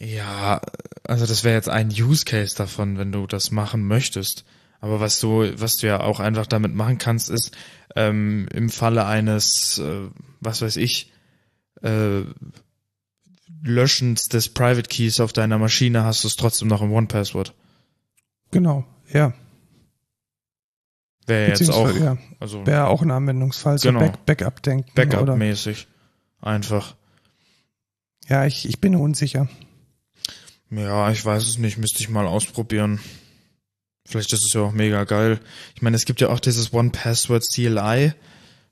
[0.00, 0.60] Ja,
[1.04, 4.44] also das wäre jetzt ein Use Case davon, wenn du das machen möchtest.
[4.80, 7.56] Aber was du, was du ja auch einfach damit machen kannst, ist
[7.96, 10.08] ähm, im Falle eines, äh,
[10.40, 11.12] was weiß ich,
[11.82, 12.22] äh,
[13.62, 17.54] Löschens des Private Keys auf deiner Maschine hast du es trotzdem noch im One Password.
[18.52, 19.32] Genau, ja.
[21.26, 24.90] Wäre jetzt auch, ja, also wäre auch ein Anwendungsfall, so genau, Back Backup denken.
[24.94, 25.88] Backup-mäßig.
[26.40, 26.94] Einfach.
[28.28, 29.48] Ja, ich, ich bin unsicher.
[30.70, 33.00] Ja, ich weiß es nicht, müsste ich mal ausprobieren.
[34.06, 35.38] Vielleicht ist es ja auch mega geil.
[35.74, 38.12] Ich meine, es gibt ja auch dieses One Password CLI.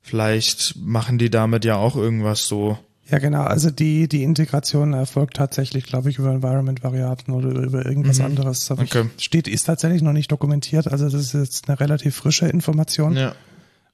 [0.01, 2.79] Vielleicht machen die damit ja auch irgendwas so.
[3.11, 3.43] Ja, genau.
[3.43, 8.25] Also die, die Integration erfolgt tatsächlich, glaube ich, über Environment-Variablen oder über irgendwas mhm.
[8.25, 8.71] anderes.
[8.71, 9.11] Aber okay.
[9.19, 10.89] Steht, ist tatsächlich noch nicht dokumentiert.
[10.89, 13.17] Also das ist jetzt eine relativ frische Information.
[13.17, 13.35] Ja.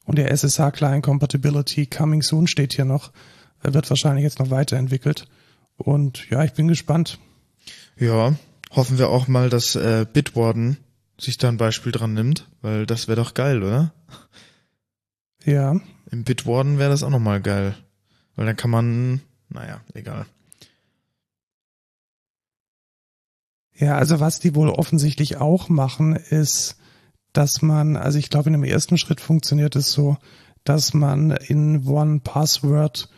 [0.05, 3.13] Und der SSH Client Compatibility Coming Soon steht hier noch.
[3.63, 5.27] Wird wahrscheinlich jetzt noch weiterentwickelt.
[5.77, 7.19] Und ja, ich bin gespannt.
[7.97, 8.35] Ja,
[8.71, 10.79] hoffen wir auch mal, dass äh, Bitwarden
[11.19, 13.93] sich da ein Beispiel dran nimmt, weil das wäre doch geil, oder?
[15.45, 15.81] Ja.
[16.11, 17.77] Im Bitwarden wäre das auch nochmal geil.
[18.37, 20.27] Weil dann kann man, naja, egal.
[23.75, 26.77] Ja, also was die wohl offensichtlich auch machen, ist,
[27.33, 30.17] dass man, also ich glaube, in dem ersten Schritt funktioniert es so,
[30.65, 33.09] dass man in One Password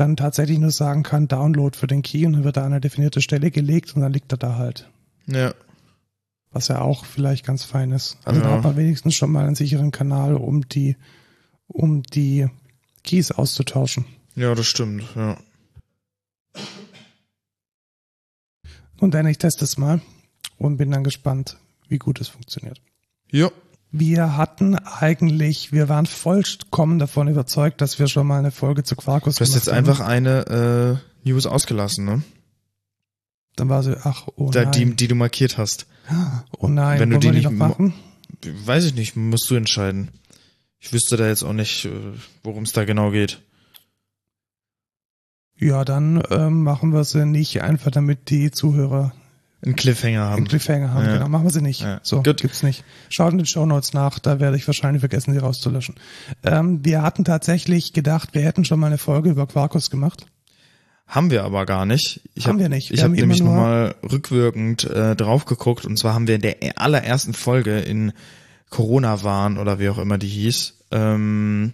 [0.00, 3.20] dann tatsächlich nur sagen kann, Download für den Key und dann wird da eine definierte
[3.20, 4.88] Stelle gelegt und dann liegt er da halt.
[5.26, 5.54] Ja.
[6.50, 8.18] Was ja auch vielleicht ganz fein ist.
[8.24, 8.46] Also Ja.
[8.48, 10.96] da hat man wenigstens schon mal einen sicheren Kanal, um die,
[11.68, 12.48] um die
[13.04, 14.06] Keys auszutauschen.
[14.34, 15.36] Ja, das stimmt, ja.
[18.98, 20.00] Und dann ich teste es mal
[20.58, 21.56] und bin dann gespannt,
[21.88, 22.80] wie gut es funktioniert.
[23.30, 23.50] Ja.
[23.92, 28.94] Wir hatten eigentlich, wir waren vollkommen davon überzeugt, dass wir schon mal eine Folge zu
[28.94, 29.76] Quarkus Du hast jetzt haben.
[29.78, 32.22] einfach eine äh, News ausgelassen, ne?
[33.56, 34.72] Dann war sie, ach, oh Da, nein.
[34.72, 35.86] die, die du markiert hast.
[36.58, 37.94] oh nein, wenn du die wir nicht noch machen?
[38.64, 40.10] Weiß ich nicht, musst du entscheiden.
[40.78, 41.90] Ich wüsste da jetzt auch nicht, äh,
[42.44, 43.42] worum es da genau geht.
[45.58, 49.12] Ja, dann ähm, machen wir sie nicht, einfach damit die Zuhörer
[49.62, 50.44] Einen Cliffhanger einen haben.
[50.48, 51.04] Cliffhanger haben.
[51.04, 51.12] Ja.
[51.14, 51.82] Genau, machen wir sie nicht.
[51.82, 52.00] Ja.
[52.02, 52.40] So, Gut.
[52.40, 52.82] gibt's nicht.
[53.10, 55.96] Schaut in den Show Notes nach, da werde ich wahrscheinlich vergessen, sie rauszulöschen.
[56.42, 60.24] Ähm, wir hatten tatsächlich gedacht, wir hätten schon mal eine Folge über Quarkus gemacht.
[61.06, 62.22] Haben wir aber gar nicht.
[62.34, 62.90] Ich Haben hab, wir nicht.
[62.90, 66.40] Wir Ich habe haben nämlich nochmal rückwirkend äh, drauf geguckt und zwar haben wir in
[66.42, 68.12] der allerersten Folge in
[68.70, 71.72] Corona-Warn oder wie auch immer die hieß, ähm,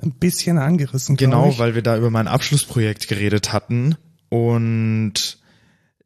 [0.00, 3.96] Ein bisschen angerissen, Genau, weil wir da über mein Abschlussprojekt geredet hatten
[4.28, 5.38] und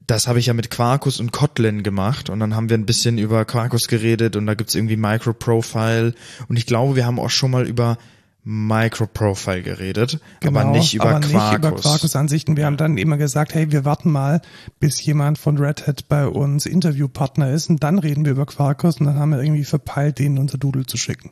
[0.07, 3.19] das habe ich ja mit Quarkus und Kotlin gemacht und dann haben wir ein bisschen
[3.19, 6.15] über Quarkus geredet und da gibt's irgendwie Microprofile
[6.49, 7.99] und ich glaube, wir haben auch schon mal über
[8.45, 11.51] Microprofile geredet, aber nicht über Genau, aber Quarkus.
[11.51, 12.57] nicht über Quarkus-Ansichten.
[12.57, 14.43] Wir haben dann immer gesagt, hey, wir warten mal,
[14.81, 18.99] bis jemand von Red Hat bei uns Interviewpartner ist und dann reden wir über Quarkus
[18.99, 21.31] und dann haben wir irgendwie verpeilt, denen unser Doodle zu schicken.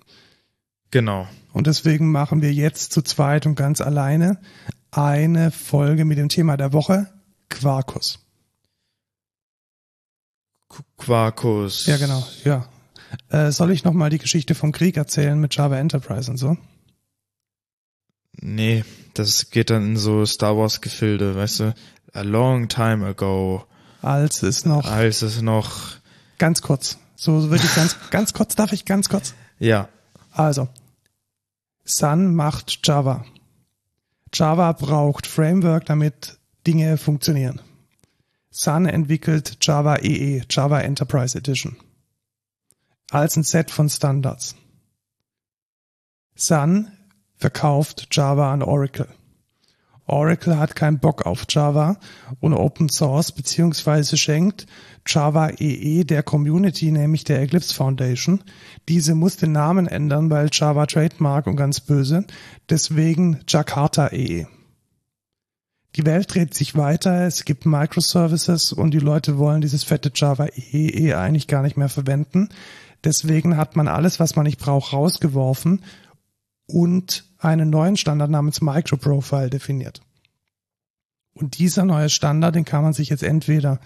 [0.93, 1.27] Genau.
[1.53, 4.39] Und deswegen machen wir jetzt zu zweit und ganz alleine
[4.93, 7.09] eine Folge mit dem Thema der Woche,
[7.49, 8.21] Quarkus.
[10.71, 11.85] Qu- Quarkus.
[11.87, 12.67] Ja, genau, ja.
[13.29, 16.57] Äh, soll ich nochmal die Geschichte vom Krieg erzählen mit Java Enterprise und so?
[18.41, 21.75] Nee, das geht dann in so Star Wars Gefilde, weißt du?
[22.13, 23.65] A long time ago,
[24.03, 25.97] Als es noch als es noch,
[26.39, 29.35] ganz kurz, so wirklich ganz, ganz kurz, darf ich ganz kurz?
[29.59, 29.89] ja,
[30.33, 30.69] Also,
[31.85, 33.25] Sun macht Java.
[34.33, 37.61] Java braucht Framework, damit Dinge funktionieren.
[38.63, 41.77] Sun entwickelt Java EE, Java Enterprise Edition,
[43.11, 44.55] als ein Set von Standards.
[46.35, 46.89] Sun
[47.37, 49.09] verkauft Java an Oracle.
[50.05, 51.97] Oracle hat keinen Bock auf Java
[52.41, 54.67] und Open Source beziehungsweise schenkt
[55.07, 58.45] Java EE der Community, nämlich der Eclipse Foundation.
[58.91, 62.27] Diese muss den Namen ändern, weil Java Trademark und ganz böse.
[62.69, 64.49] Deswegen Jakarta EE.
[65.97, 70.47] Die Welt dreht sich weiter, es gibt Microservices und die Leute wollen dieses fette Java
[70.47, 72.49] EE eigentlich gar nicht mehr verwenden.
[73.03, 75.83] Deswegen hat man alles, was man nicht braucht, rausgeworfen
[76.67, 80.01] und einen neuen Standard namens Microprofile definiert.
[81.33, 83.81] Und dieser neue Standard, den kann man sich jetzt entweder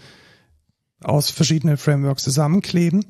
[1.01, 3.05] aus verschiedenen Frameworks zusammenkleben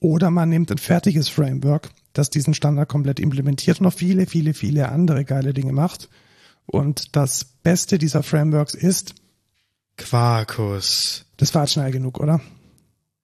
[0.00, 4.54] oder man nimmt ein fertiges Framework, das diesen Standard komplett implementiert und noch viele, viele,
[4.54, 6.08] viele andere geile Dinge macht.
[6.66, 9.14] Und das Beste dieser Frameworks ist,
[9.96, 11.26] Quarkus.
[11.36, 12.40] das war schnell genug, oder?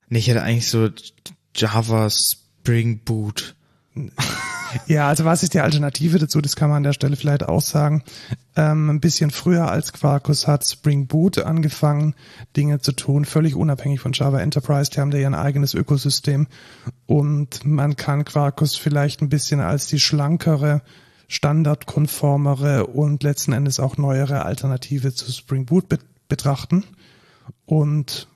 [0.08, 0.88] Nee, ich hätte eigentlich so
[1.54, 3.56] Java Spring Boot.
[4.86, 6.40] Ja, also was ist die Alternative dazu?
[6.40, 8.04] Das kann man an der Stelle vielleicht auch sagen.
[8.56, 12.14] Ähm, ein bisschen früher als Quarkus hat Spring Boot angefangen,
[12.56, 14.90] Dinge zu tun, völlig unabhängig von Java Enterprise.
[14.90, 16.46] Die haben da ja ein eigenes Ökosystem.
[17.06, 20.82] Und man kann Quarkus vielleicht ein bisschen als die schlankere,
[21.30, 26.84] standardkonformere und letzten Endes auch neuere Alternative zu Spring Boot be betrachten.
[27.66, 28.28] Und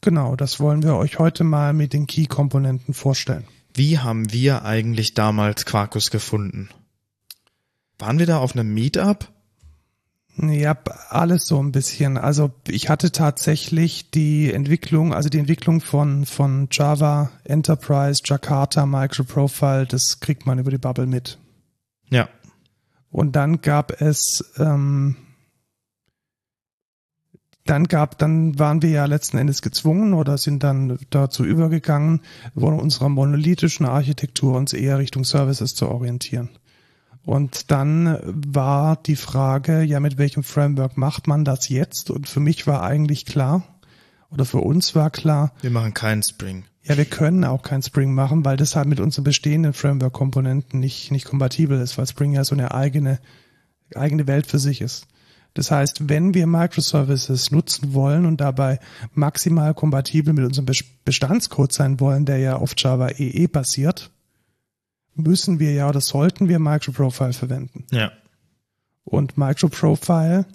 [0.00, 3.44] genau, das wollen wir euch heute mal mit den Key-Komponenten vorstellen.
[3.74, 6.68] Wie haben wir eigentlich damals Quarkus gefunden?
[7.98, 9.28] Waren wir da auf einem Meetup?
[10.36, 10.76] Ja,
[11.10, 12.18] alles so ein bisschen.
[12.18, 19.86] Also ich hatte tatsächlich die Entwicklung, also die Entwicklung von, von Java, Enterprise, Jakarta, Microprofile,
[19.86, 21.38] das kriegt man über die Bubble mit.
[22.12, 22.28] Ja.
[23.10, 25.16] Und dann gab es, ähm,
[27.64, 32.20] dann gab, dann waren wir ja letzten Endes gezwungen oder sind dann dazu übergegangen,
[32.54, 36.50] von unserer monolithischen Architektur uns eher Richtung Services zu orientieren.
[37.24, 42.10] Und dann war die Frage, ja, mit welchem Framework macht man das jetzt?
[42.10, 43.62] Und für mich war eigentlich klar,
[44.30, 46.64] oder für uns war klar, Wir machen keinen Spring.
[46.84, 51.10] Ja, wir können auch kein Spring machen, weil das halt mit unseren bestehenden Framework-Komponenten nicht,
[51.10, 53.20] nicht kompatibel ist, weil Spring ja so eine eigene,
[53.94, 55.06] eigene Welt für sich ist.
[55.54, 58.80] Das heißt, wenn wir Microservices nutzen wollen und dabei
[59.12, 64.10] maximal kompatibel mit unserem Bes- Bestandscode sein wollen, der ja auf Java EE basiert,
[65.14, 67.84] müssen wir ja oder sollten wir Microprofile verwenden.
[67.90, 68.12] Ja.
[69.04, 70.46] Und Microprofile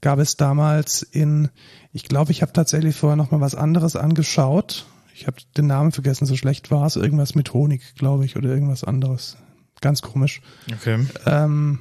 [0.00, 1.50] gab es damals in,
[1.92, 4.86] ich glaube, ich habe tatsächlich vorher noch mal was anderes angeschaut.
[5.18, 6.96] Ich habe den Namen vergessen, so schlecht war es.
[6.96, 9.38] Irgendwas mit Honig, glaube ich, oder irgendwas anderes.
[9.80, 10.42] Ganz komisch.
[10.70, 11.06] Okay.
[11.24, 11.80] Ähm,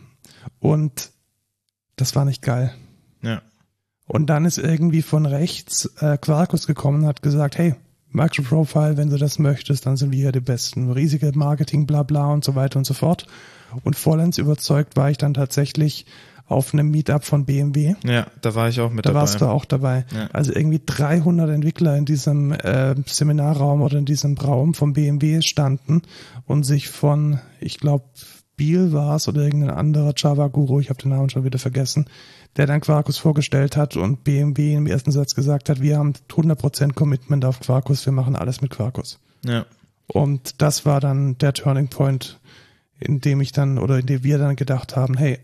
[0.60, 1.12] und
[1.98, 2.74] das war nicht geil.
[3.22, 3.42] Ja.
[4.08, 7.76] Und dann ist irgendwie von rechts äh, Quarkus gekommen und hat gesagt, hey,
[8.08, 10.94] Microprofile, wenn du das möchtest, dann sind wir hier die Besten.
[10.94, 13.28] Riesige Marketing, bla bla und so weiter und so fort.
[13.84, 16.06] Und vollends überzeugt war ich dann tatsächlich
[16.48, 17.96] auf einem Meetup von BMW.
[18.04, 19.22] Ja, da war ich auch mit Da dabei.
[19.22, 20.06] warst du auch dabei.
[20.14, 20.28] Ja.
[20.32, 26.04] Also irgendwie 300 Entwickler in diesem äh, Seminarraum oder in diesem Raum von BMW standen
[26.46, 28.06] und sich von, ich glaube,
[28.58, 32.06] Biel war es oder irgendein anderer Java-Guru, ich habe den Namen schon wieder vergessen,
[32.56, 36.94] der dann Quarkus vorgestellt hat und BMW im ersten Satz gesagt hat, wir haben 100%
[36.94, 39.20] Commitment auf Quarkus, wir machen alles mit Quarkus.
[39.44, 39.66] Ja.
[40.08, 42.40] Und das war dann der Turning Point,
[43.00, 45.40] in dem ich dann oder in dem wir dann gedacht haben, hey,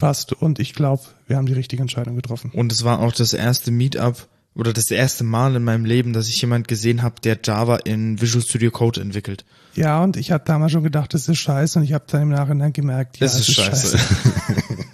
[0.00, 2.50] passt und ich glaube, wir haben die richtige Entscheidung getroffen.
[2.52, 4.26] Und es war auch das erste Meetup
[4.56, 8.20] oder das erste Mal in meinem Leben, dass ich jemand gesehen habe, der Java in
[8.20, 9.44] Visual Studio Code entwickelt.
[9.76, 12.28] Ja, und ich habe damals schon gedacht, das ist scheiße und ich habe dann im
[12.30, 13.98] Nachhinein gemerkt, ja, Das ist scheiße.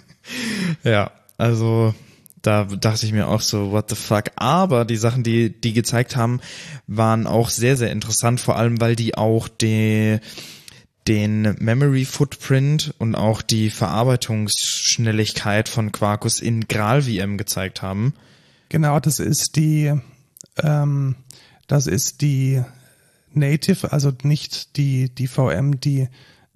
[0.83, 1.95] ja, also
[2.43, 4.25] da dachte ich mir auch so, what the fuck.
[4.35, 6.39] Aber die Sachen, die die gezeigt haben,
[6.85, 10.19] waren auch sehr, sehr interessant, vor allem weil die auch die,
[11.07, 18.13] den Memory Footprint und auch die Verarbeitungsschnelligkeit von Quarkus in GraalVM gezeigt haben.
[18.69, 19.93] Genau, das ist die,
[20.61, 21.15] ähm,
[21.67, 22.61] das ist die
[23.31, 26.07] Native, also nicht die, die VM, die,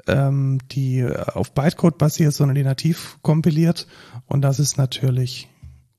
[0.08, 3.88] ähm, die auf Bytecode basiert, sondern die nativ kompiliert.
[4.26, 5.48] Und das ist natürlich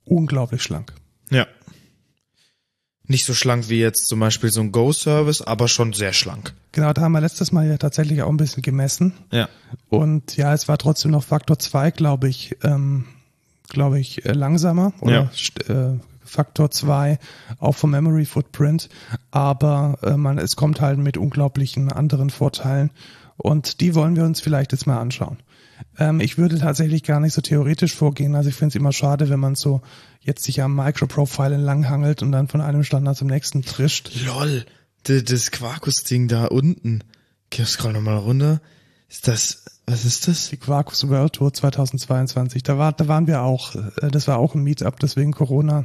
[0.04, 0.92] unglaublich schlank.
[1.30, 1.46] Ja.
[3.06, 6.54] Nicht so schlank wie jetzt zum Beispiel so ein Go-Service, aber schon sehr schlank.
[6.70, 9.12] Genau, da haben wir letztes Mal ja tatsächlich auch ein bisschen gemessen.
[9.32, 9.48] Ja.
[9.88, 13.06] Und ja, es war trotzdem noch Faktor 2, glaube ich, ähm,
[13.68, 15.30] glaube ich, äh, langsamer oder
[15.68, 15.74] Ja.
[15.74, 17.18] äh, Faktor 2
[17.58, 18.88] auch vom Memory Footprint.
[19.32, 22.90] Aber äh, man, es kommt halt mit unglaublichen anderen Vorteilen.
[23.36, 25.38] Und die wollen wir uns vielleicht jetzt mal anschauen.
[25.98, 28.34] Ähm, ich würde tatsächlich gar nicht so theoretisch vorgehen.
[28.36, 29.82] Also ich finde es immer schade, wenn man so
[30.22, 34.10] jetzt sich am Microprofile entlanghangelt und dann von einem Standard zum nächsten trischt.
[34.24, 34.64] Lol,
[35.04, 37.02] das Quarkus-Ding da unten.
[37.50, 38.60] Geh scroll nochmal runter.
[39.08, 40.48] Ist das, was ist das?
[40.48, 42.62] Die Quarkus World Tour 2022.
[42.62, 43.74] Da war, da waren wir auch.
[43.74, 45.84] Äh, Das war auch ein Meetup, das wegen Corona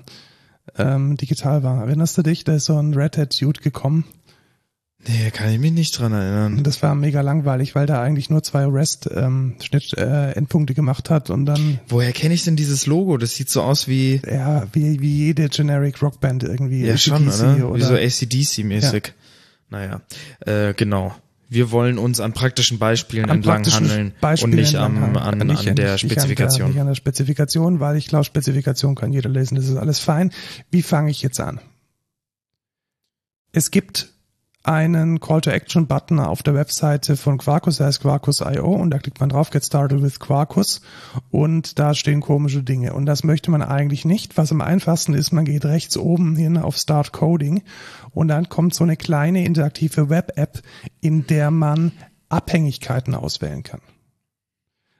[0.77, 1.81] ähm, digital war.
[1.83, 2.43] Erinnerst du dich?
[2.43, 4.05] Da ist so ein Red Hat Dude gekommen.
[5.05, 6.57] Nee, kann ich mich nicht dran erinnern.
[6.57, 9.55] Und das war mega langweilig, weil der eigentlich nur zwei REST ähm,
[9.95, 13.17] äh, gemacht hat und dann Woher kenne ich denn dieses Logo?
[13.17, 17.63] Das sieht so aus wie, ja wie wie jede Generic Rockband irgendwie ja schon, AC/DC
[17.63, 17.75] oder?
[17.75, 19.13] Wie so ACDC-mäßig.
[19.69, 20.01] Naja,
[20.45, 21.13] äh, genau.
[21.49, 25.23] Wir wollen uns an praktischen Beispielen an entlang praktischen handeln und Beispielen nicht am, an,
[25.23, 25.47] handeln.
[25.47, 26.61] Nicht- an der nicht- nicht Spezifikation.
[26.61, 29.55] An der, nicht an der Spezifikation, weil ich glaube, Spezifikation kann jeder lesen.
[29.55, 30.31] Das ist alles fein.
[30.71, 31.61] Wie fange ich jetzt an?
[33.53, 34.09] Es gibt
[34.67, 39.49] einen Call-to-Action-Button auf der Webseite von Quarkus, der heißt Quarkus.io und da klickt man drauf,
[39.49, 40.81] Get Started with Quarkus
[41.31, 44.37] und da stehen komische Dinge und das möchte man eigentlich nicht.
[44.37, 47.63] Was am einfachsten ist, man geht rechts oben hin auf Start Coding
[48.11, 50.61] und dann kommt so eine kleine interaktive Web-App,
[50.99, 51.93] in der man
[52.29, 53.81] Abhängigkeiten auswählen kann.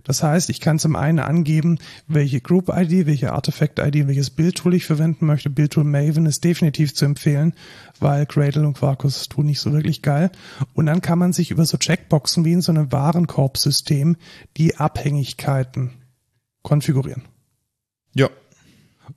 [0.08, 5.26] Das heißt, ich kann zum einen angeben, welche Group-ID, welche Artifact-ID, welches Build-Tool ich verwenden
[5.26, 5.50] möchte.
[5.50, 7.54] Build-Tool Maven ist definitiv zu empfehlen,
[8.00, 10.32] weil Gradle und Quarkus tun nicht so wirklich geil.
[10.74, 14.16] Und dann kann man sich über so Checkboxen wie in so einem Warenkorb-System
[14.56, 15.92] die Abhängigkeiten
[16.64, 17.24] konfigurieren.
[18.14, 18.30] Ja.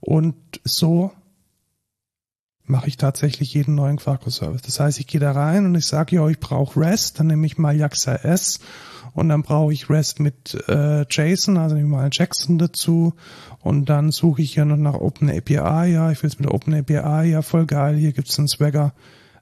[0.01, 0.35] Und
[0.65, 1.13] so
[2.65, 4.63] mache ich tatsächlich jeden neuen Quarkus-Service.
[4.63, 7.47] Das heißt, ich gehe da rein und ich sage, ja, ich brauche REST, dann nehme
[7.47, 8.59] ich mal Jaxa S
[9.15, 13.15] und dann brauche ich REST mit äh, JSON, also nehme mal Jackson dazu
[13.61, 17.43] und dann suche ich hier noch nach OpenAPI, ja, ich will es mit OpenAPI, ja,
[17.43, 18.93] voll geil, hier gibt's einen Swagger,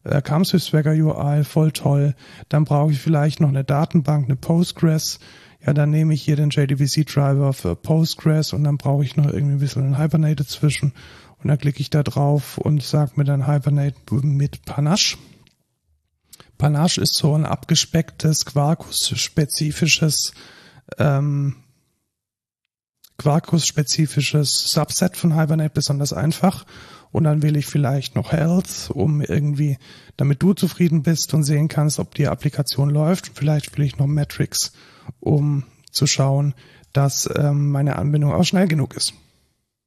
[0.05, 2.15] äh, Comes with Swagger UI, voll toll.
[2.49, 5.21] Dann brauche ich vielleicht noch eine Datenbank, eine Postgres,
[5.65, 9.55] ja, dann nehme ich hier den JDBC-Driver für Postgres und dann brauche ich noch irgendwie
[9.55, 10.93] ein bisschen ein Hibernate dazwischen.
[11.43, 15.19] Und dann klicke ich da drauf und sage mir dann Hibernate mit Panache.
[16.59, 20.33] Panache ist so ein abgespecktes, Quarkus-spezifisches,
[20.99, 21.57] ähm,
[23.17, 26.67] Quarkus-spezifisches Subset von Hibernate, besonders einfach.
[27.11, 29.79] Und dann wähle ich vielleicht noch Health, um irgendwie,
[30.17, 33.31] damit du zufrieden bist und sehen kannst, ob die Applikation läuft.
[33.35, 34.73] Vielleicht will ich noch Metrics,
[35.21, 36.55] um zu schauen,
[36.93, 39.15] dass ähm, meine Anbindung auch schnell genug ist.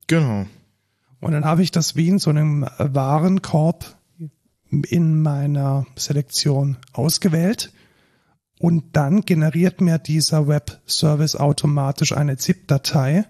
[0.08, 0.46] Genau.
[1.20, 3.96] Und dann habe ich das wie in so einem Warenkorb
[4.72, 7.72] in meiner Selektion ausgewählt.
[8.60, 13.26] Und dann generiert mir dieser Web-Service automatisch eine ZIP-Datei,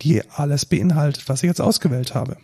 [0.00, 2.38] die alles beinhaltet, was ich jetzt ausgewählt habe.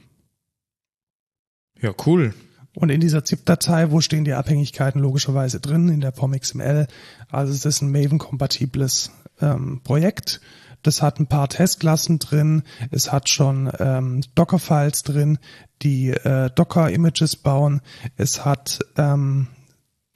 [1.80, 2.34] Ja, cool.
[2.74, 5.88] Und in dieser ZIP-Datei, wo stehen die Abhängigkeiten logischerweise drin?
[5.88, 6.86] In der POM-XML.
[7.30, 9.10] Also es ist ein Maven-kompatibles
[9.40, 10.40] ähm, Projekt.
[10.82, 12.62] Das hat ein paar Testklassen drin.
[12.90, 15.38] Es hat schon ähm, Docker-Files drin,
[15.82, 17.80] die äh, Docker-Images bauen.
[18.16, 19.48] Es hat ähm,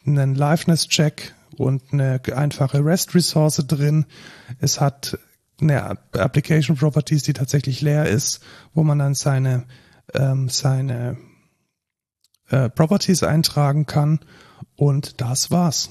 [0.06, 4.06] einen Liveness-Check und eine einfache REST-Ressource drin.
[4.60, 5.18] Es hat
[5.60, 8.40] eine Application Properties, die tatsächlich leer ist,
[8.74, 9.64] wo man dann seine,
[10.14, 11.16] ähm, seine
[12.48, 14.20] äh, Properties eintragen kann.
[14.76, 15.90] Und das war's.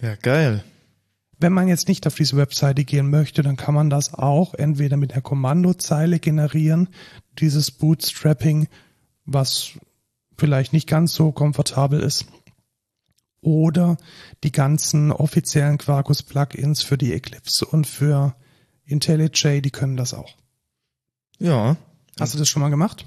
[0.00, 0.64] Ja, geil.
[1.38, 4.96] Wenn man jetzt nicht auf diese Webseite gehen möchte, dann kann man das auch entweder
[4.96, 6.88] mit der Kommandozeile generieren,
[7.38, 8.68] dieses Bootstrapping,
[9.24, 9.72] was
[10.36, 12.26] vielleicht nicht ganz so komfortabel ist,
[13.40, 13.96] oder
[14.42, 18.34] die ganzen offiziellen Quarkus Plugins für die Eclipse und für
[18.86, 20.34] IntelliJ, die können das auch.
[21.38, 21.76] Ja.
[22.18, 23.04] Hast du das schon mal gemacht?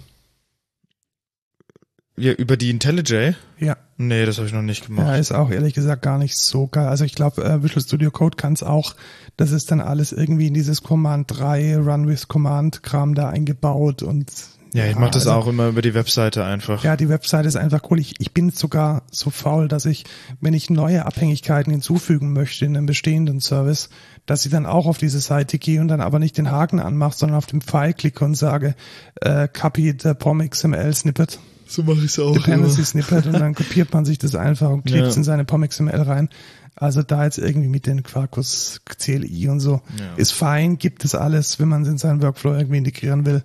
[2.18, 3.36] Ja, über die IntelliJ?
[3.60, 3.78] Ja.
[3.98, 5.08] Nee, das habe ich noch nicht gemacht.
[5.08, 6.88] Ja, ist auch ehrlich gesagt gar nicht so geil.
[6.88, 8.96] Also ich glaube, äh, Visual Studio Code kann es auch.
[9.38, 14.04] Das ist dann alles irgendwie in dieses Command 3 Run with Command Kram da eingebaut
[14.04, 14.32] und
[14.74, 16.84] ja, ich mache das also, auch immer über die Webseite einfach.
[16.84, 18.00] Ja, die Webseite ist einfach cool.
[18.00, 20.04] Ich, ich bin sogar so faul, dass ich,
[20.42, 23.90] wenn ich neue Abhängigkeiten hinzufügen möchte in einem bestehenden Service,
[24.26, 27.18] dass ich dann auch auf diese Seite gehe und dann aber nicht den Haken anmache,
[27.18, 28.76] sondern auf den Pfeil klicke und sage,
[29.22, 31.40] äh, copy the POM XML Snippet.
[31.68, 32.34] So mache ich es auch.
[32.34, 35.14] Dependency Snippet und dann kopiert man sich das einfach und klickt ja.
[35.14, 36.30] in seine POM XML rein.
[36.76, 40.14] Also da jetzt irgendwie mit den Quarkus CLI und so ja.
[40.16, 43.44] ist fein, gibt es alles, wenn man es in seinen Workflow irgendwie integrieren will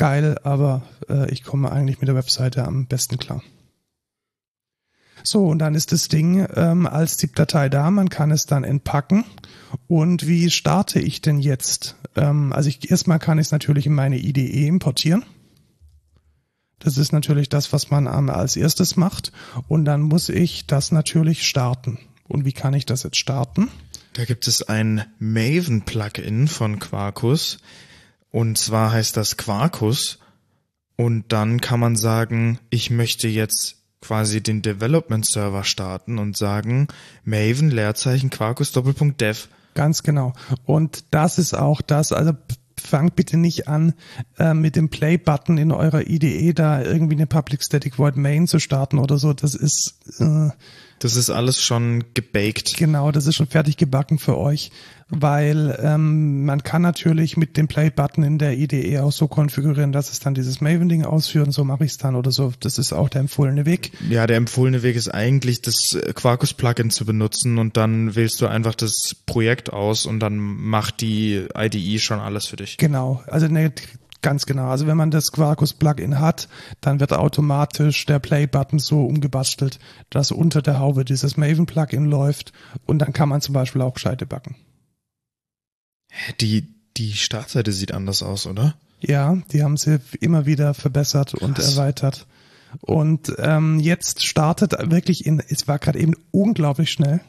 [0.00, 0.80] geil, aber
[1.10, 3.42] äh, ich komme eigentlich mit der Webseite am besten klar.
[5.22, 9.26] So, und dann ist das Ding ähm, als ZIP-Datei da, man kann es dann entpacken.
[9.88, 11.96] Und wie starte ich denn jetzt?
[12.16, 15.22] Ähm, also ich, erstmal kann ich es natürlich in meine IDE importieren.
[16.80, 19.32] Das ist natürlich das, was man als erstes macht.
[19.68, 21.98] Und dann muss ich das natürlich starten.
[22.26, 23.68] Und wie kann ich das jetzt starten?
[24.14, 27.58] Da gibt es ein Maven-Plugin von Quarkus.
[28.30, 30.18] Und zwar heißt das Quarkus.
[30.96, 36.88] Und dann kann man sagen, ich möchte jetzt quasi den Development Server starten und sagen
[37.24, 39.48] Maven Leerzeichen Quarkus Doppelpunkt Dev.
[39.74, 40.32] Ganz genau.
[40.64, 42.32] Und das ist auch das, also
[42.80, 43.94] fangt bitte nicht an,
[44.38, 48.58] äh, mit dem Play-Button in eurer IDE da irgendwie eine Public Static Void Main zu
[48.58, 49.32] starten oder so.
[49.32, 50.50] Das ist äh,
[51.00, 52.76] das ist alles schon gebaked.
[52.76, 54.70] Genau, das ist schon fertig gebacken für euch,
[55.10, 60.10] weil ähm, man kann natürlich mit dem Play-Button in der IDE auch so konfigurieren, dass
[60.12, 62.52] es dann dieses Maven-Ding ausführt und so mache ich es dann oder so.
[62.60, 63.92] Das ist auch der empfohlene Weg.
[64.08, 68.74] Ja, der empfohlene Weg ist eigentlich das Quarkus-Plugin zu benutzen und dann wählst du einfach
[68.74, 72.76] das Projekt aus und dann macht die IDE schon alles für dich.
[72.76, 73.72] Genau, also ne,
[74.22, 74.68] Ganz genau.
[74.68, 76.48] Also wenn man das Quarkus Plugin hat,
[76.82, 79.78] dann wird automatisch der Play-Button so umgebastelt,
[80.10, 82.52] dass unter der Haube dieses Maven Plugin läuft
[82.86, 84.56] und dann kann man zum Beispiel auch Scheite backen.
[86.40, 88.74] Die, die Startseite sieht anders aus, oder?
[89.00, 91.42] Ja, die haben sie immer wieder verbessert Krass.
[91.42, 92.26] und erweitert.
[92.80, 97.20] Und ähm, jetzt startet wirklich in, es war gerade eben unglaublich schnell.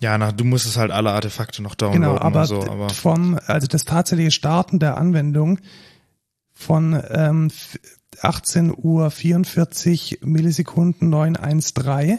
[0.00, 2.02] Ja, na, du musst es halt alle Artefakte noch downloaden.
[2.02, 5.58] Genau, aber, so, aber vom, also das tatsächliche Starten der Anwendung
[6.54, 7.50] von ähm,
[8.22, 12.18] 18 Uhr 44 Millisekunden 913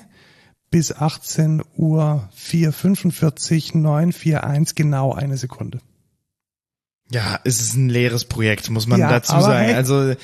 [0.72, 5.80] bis 18 Uhr 445 941 genau eine Sekunde.
[7.12, 9.66] Ja, es ist ein leeres Projekt, muss man ja, dazu sagen.
[9.66, 10.16] Hey, also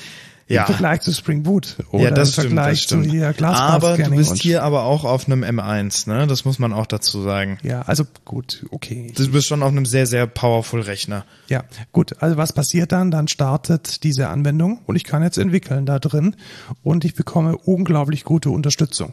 [0.48, 0.62] ja.
[0.62, 3.98] Im Vergleich zu Spring Boot oder ja, das im Vergleich stimmt, das zu hier Aber
[3.98, 6.26] du bist hier aber auch auf einem M1, ne?
[6.26, 7.58] Das muss man auch dazu sagen.
[7.62, 9.12] Ja, also gut, okay.
[9.14, 11.26] Du bist schon auf einem sehr, sehr powerful Rechner.
[11.48, 12.22] Ja, gut.
[12.22, 13.10] Also was passiert dann?
[13.10, 16.34] Dann startet diese Anwendung und ich kann jetzt entwickeln da drin
[16.82, 19.12] und ich bekomme unglaublich gute Unterstützung.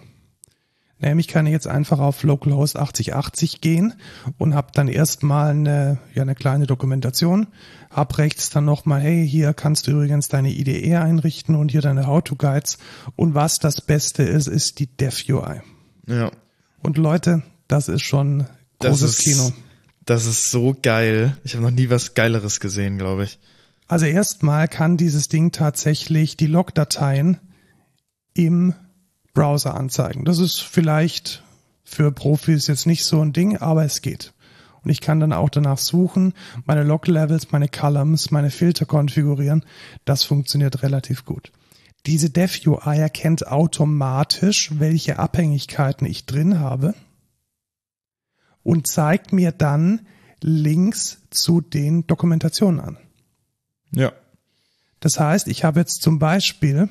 [1.00, 3.94] Nämlich kann ich jetzt einfach auf localhost 8080 gehen
[4.38, 7.48] und habe dann erstmal eine, ja, eine kleine Dokumentation.
[7.90, 12.08] Hab rechts dann nochmal, hey, hier kannst du übrigens deine IDE einrichten und hier deine
[12.08, 12.78] How-to-Guides.
[13.18, 15.62] Und was das Beste ist, ist die Dev-UI.
[16.08, 16.32] Ja.
[16.82, 18.46] Und Leute, das ist schon
[18.80, 19.52] großes das ist, Kino.
[20.06, 21.36] Das ist so geil.
[21.44, 23.40] Ich habe noch nie was Geileres gesehen, glaube ich.
[23.88, 27.38] Also erstmal kann dieses Ding tatsächlich die Logdateien
[28.34, 28.74] im
[29.36, 30.26] Browser anzeigen.
[30.26, 31.44] Das ist vielleicht
[31.84, 34.34] für Profis jetzt nicht so ein Ding, aber es geht.
[34.84, 36.34] Und ich kann dann auch danach suchen,
[36.66, 39.64] meine Log-Levels, meine Columns, meine Filter konfigurieren.
[40.06, 41.52] Das funktioniert relativ gut.
[42.06, 46.94] Diese Dev-UI erkennt automatisch, welche Abhängigkeiten ich drin habe
[48.62, 50.08] und zeigt mir dann
[50.42, 52.98] Links zu den Dokumentationen an.
[53.92, 54.12] Ja.
[55.00, 56.90] Das heißt, ich habe jetzt zum Beispiel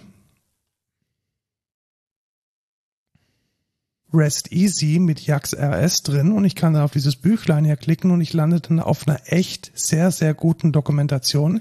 [4.15, 8.11] Rest Easy mit Jax RS drin und ich kann dann auf dieses Büchlein hier klicken
[8.11, 11.61] und ich lande dann auf einer echt sehr, sehr guten Dokumentation,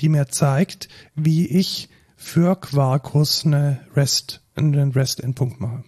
[0.00, 5.84] die mir zeigt, wie ich für Quarkus eine REST, einen REST-Endpunkt mache.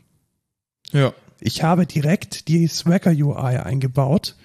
[0.92, 1.12] Ja.
[1.40, 4.36] Ich habe direkt die Swagger UI eingebaut,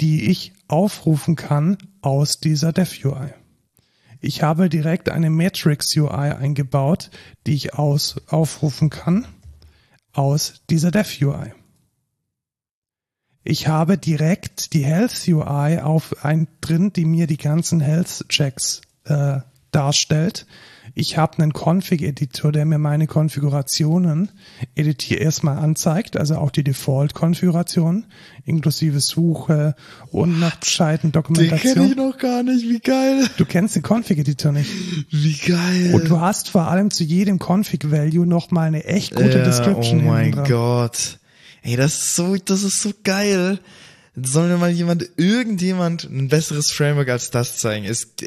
[0.00, 3.34] die ich aufrufen kann aus dieser Dev UI.
[4.20, 7.10] Ich habe direkt eine Matrix UI eingebaut,
[7.46, 9.26] die ich aus, aufrufen kann
[10.12, 11.52] aus dieser Dev UI.
[13.44, 18.82] Ich habe direkt die Health UI auf ein drin, die mir die ganzen Health Checks
[19.04, 19.40] äh,
[19.70, 20.46] darstellt.
[21.00, 24.32] Ich habe einen Config-Editor, der mir meine Konfigurationen
[24.74, 28.04] editiert erstmal anzeigt, also auch die Default-Konfiguration,
[28.44, 29.76] inklusive Suche
[30.10, 31.62] und nach gescheiten Dokumentation.
[31.62, 33.30] Den kenne ich noch gar nicht, wie geil.
[33.36, 34.72] Du kennst den Config-Editor nicht.
[35.12, 35.94] Wie geil.
[35.94, 40.00] Und du hast vor allem zu jedem Config-Value nochmal eine echt gute ja, Description.
[40.00, 40.32] Oh mein.
[40.48, 41.20] Gott.
[41.62, 43.60] Ey, das ist so, das ist so geil.
[44.24, 47.84] Soll mir mal jemand, irgendjemand ein besseres Framework als das zeigen?
[47.84, 48.22] Ist,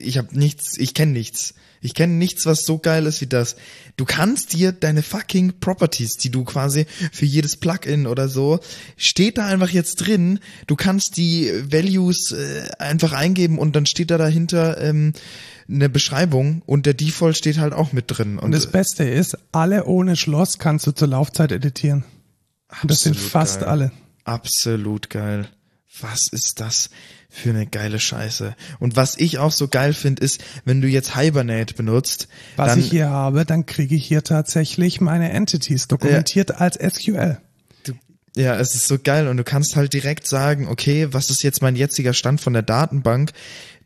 [0.00, 1.54] ich habe nichts, ich kenne nichts.
[1.84, 3.56] Ich kenne nichts, was so geil ist wie das.
[3.96, 8.60] Du kannst dir deine fucking Properties, die du quasi für jedes Plugin oder so,
[8.96, 10.38] steht da einfach jetzt drin.
[10.68, 15.12] Du kannst die Values äh, einfach eingeben und dann steht da dahinter ähm,
[15.68, 18.38] eine Beschreibung und der Default steht halt auch mit drin.
[18.38, 22.04] Und das Beste ist, alle ohne Schloss kannst du zur Laufzeit editieren.
[22.80, 23.68] Und das sind fast geil.
[23.68, 23.92] alle.
[24.24, 25.48] Absolut geil.
[26.00, 26.88] Was ist das
[27.28, 28.56] für eine geile Scheiße?
[28.78, 32.78] Und was ich auch so geil finde, ist, wenn du jetzt Hibernate benutzt, Was dann,
[32.78, 37.38] ich hier habe, dann kriege ich hier tatsächlich meine Entities dokumentiert als SQL.
[38.34, 41.60] ja, es ist so geil und du kannst halt direkt sagen, okay, was ist jetzt
[41.60, 43.32] mein jetziger Stand von der Datenbank?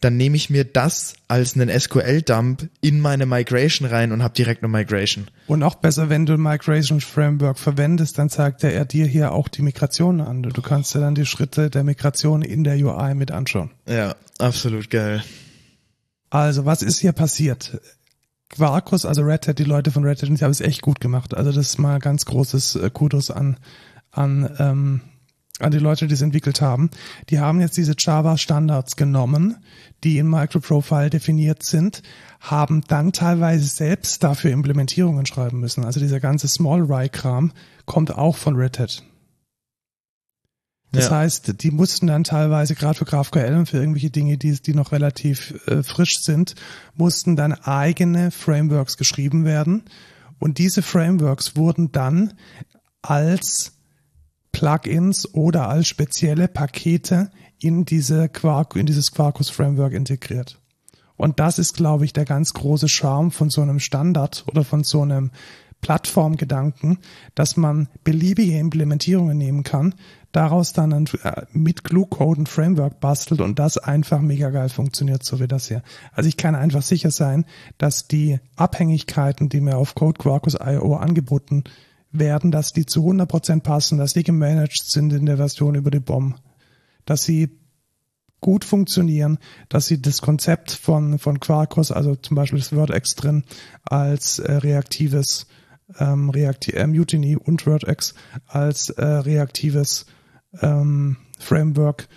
[0.01, 4.63] Dann nehme ich mir das als einen SQL-Dump in meine Migration rein und habe direkt
[4.63, 5.29] eine Migration.
[5.47, 9.49] Und auch besser, wenn du ein Migration Framework verwendest, dann zeigt er dir hier auch
[9.49, 10.43] die Migration an.
[10.43, 13.71] Du kannst dir dann die Schritte der Migration in der UI mit anschauen.
[13.89, 15.23] Ja, absolut geil.
[16.31, 17.81] Also, was ist hier passiert?
[18.49, 21.35] Quarkus, also Red Hat, die Leute von Red Hat, die haben es echt gut gemacht.
[21.35, 23.57] Also das ist mal ganz großes äh, Kudos an,
[24.13, 25.01] an, ähm,
[25.59, 26.91] an die Leute, die es entwickelt haben.
[27.31, 29.57] Die haben jetzt diese Java-Standards genommen,
[30.05, 32.03] die in Microprofile definiert sind,
[32.41, 35.85] haben dann teilweise selbst dafür Implementierungen schreiben müssen.
[35.85, 37.53] Also dieser ganze Small-Rye-Kram
[37.87, 39.03] kommt auch von Red Hat.
[40.93, 41.17] Das Ja.
[41.17, 44.93] heißt, die mussten dann teilweise, gerade für GraphQL und für irgendwelche Dinge, die, die noch
[44.93, 46.55] relativ äh, frisch sind,
[46.95, 49.83] mussten dann eigene Frameworks geschrieben werden.
[50.39, 52.35] Und diese Frameworks wurden dann
[53.03, 53.76] als
[54.57, 60.59] Plugins oder als spezielle Pakete in diese Quark, in dieses Quarkus Framework integriert.
[61.15, 64.83] Und das ist, glaube ich, der ganz große Charme von so einem Standard oder von
[64.83, 65.31] so einem
[65.83, 67.01] Plattformgedanken,
[67.35, 69.95] dass man beliebige Implementierungen nehmen kann,
[70.33, 75.23] daraus dann ein, äh, mit Glue-Code ein Framework bastelt und das einfach mega geil funktioniert,
[75.23, 75.83] so wie das hier.
[76.13, 77.45] Also ich kann einfach sicher sein,
[77.77, 81.65] dass die Abhängigkeiten, die mir auf Code Quarkus IO angeboten
[82.19, 86.01] werden, dass die zu 100% passen, dass die gemanagt sind in der Version über die
[86.01, 86.37] BOM,
[87.05, 87.51] dass sie
[88.41, 89.39] gut funktionieren,
[89.69, 93.45] dass sie das Konzept von, von Quarkus, also zum Beispiel das WordX drin,
[93.83, 95.47] als äh, reaktives
[95.99, 98.15] ähm, Reakti äh, Mutiny und WordX
[98.47, 100.07] als äh, reaktives
[100.61, 102.09] ähm, Framework,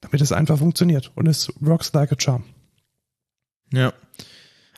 [0.00, 2.44] damit es einfach funktioniert und es works like a charm.
[3.72, 3.92] Ja.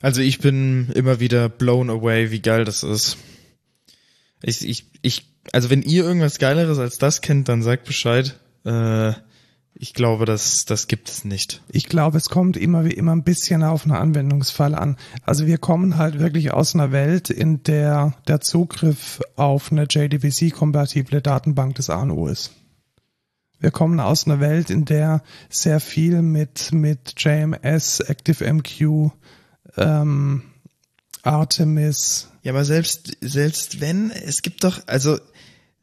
[0.01, 3.17] Also ich bin immer wieder blown away, wie geil das ist.
[4.43, 8.39] Ich, ich, ich, also wenn ihr irgendwas Geileres als das kennt, dann sagt Bescheid.
[8.65, 9.13] Äh,
[9.75, 11.63] ich glaube, das, das gibt es nicht.
[11.69, 14.97] Ich glaube, es kommt immer wie immer ein bisschen auf einen Anwendungsfall an.
[15.25, 21.23] Also wir kommen halt wirklich aus einer Welt, in der der Zugriff auf eine JDBC-kompatible
[21.23, 22.53] Datenbank des ANU ist.
[23.59, 29.11] Wir kommen aus einer Welt, in der sehr viel mit, mit JMS, ActiveMQ,
[29.77, 30.43] ähm,
[31.23, 35.19] Artemis, Ja, aber selbst, selbst wenn, es gibt doch, also,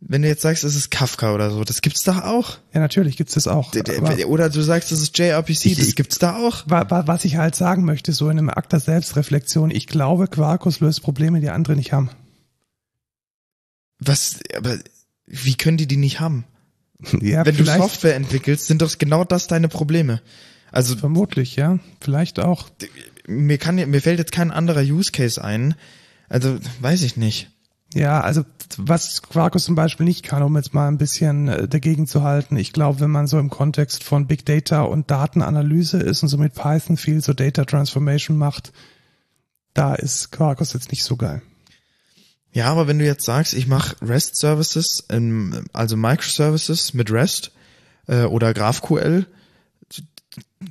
[0.01, 2.57] wenn du jetzt sagst, es ist Kafka oder so, das gibt's doch auch.
[2.73, 3.73] ja natürlich gibt's das auch.
[4.27, 6.63] Oder du sagst, es ist JRPC, das gibt's da auch.
[6.67, 10.27] Wa- wa- Was ich halt sagen möchte, so in einem Akt der Selbstreflexion, ich glaube,
[10.27, 12.09] Quarkus löst Probleme, die andere nicht haben.
[13.99, 14.77] Was, aber
[15.25, 16.45] wie können die die nicht haben?
[17.21, 20.21] Ja, wenn du Software entwickelst, sind doch genau das deine Probleme.
[20.71, 21.79] Also vermutlich, ja.
[22.01, 22.69] Vielleicht auch.
[23.27, 25.75] mir kann mir fällt jetzt kein anderer Use Case ein.
[26.29, 27.49] Also weiß ich nicht.
[27.93, 28.45] Ja, also
[28.77, 32.55] was Quarkus zum Beispiel nicht kann, um jetzt mal ein bisschen äh, dagegen zu halten.
[32.55, 36.37] Ich glaube, wenn man so im Kontext von Big Data und Datenanalyse ist und so
[36.37, 38.71] mit Python viel so Data Transformation macht,
[39.73, 41.41] da ist Quarkus jetzt nicht so geil.
[42.51, 45.05] Ja, aber wenn du jetzt sagst, ich mache REST Services,
[45.73, 47.51] also Microservices mit REST
[48.07, 49.25] äh, oder GraphQL,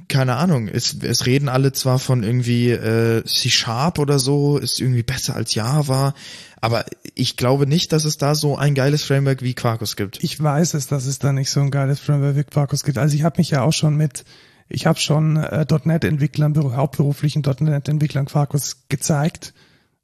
[0.08, 4.80] keine Ahnung, es, es reden alle zwar von irgendwie äh, C Sharp oder so, ist
[4.80, 6.14] irgendwie besser als Java,
[6.60, 10.22] aber ich glaube nicht, dass es da so ein geiles Framework wie Quarkus gibt.
[10.22, 12.98] Ich weiß es, dass es da nicht so ein geiles Framework wie Quarkus gibt.
[12.98, 14.24] Also ich habe mich ja auch schon mit,
[14.68, 19.54] ich habe schon äh, .NET-Entwicklern, hauptberuflichen .NET-Entwicklern Quarkus gezeigt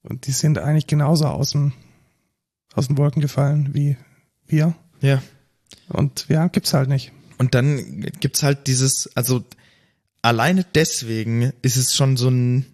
[0.03, 1.73] und die sind eigentlich genauso aus dem
[2.75, 3.97] aus den Wolken gefallen wie
[4.47, 4.75] wir.
[5.01, 5.23] Ja.
[5.89, 7.13] Und ja, gibt's halt nicht.
[7.39, 9.45] Und dann gibt's halt dieses, also
[10.23, 12.67] alleine deswegen ist es schon so ein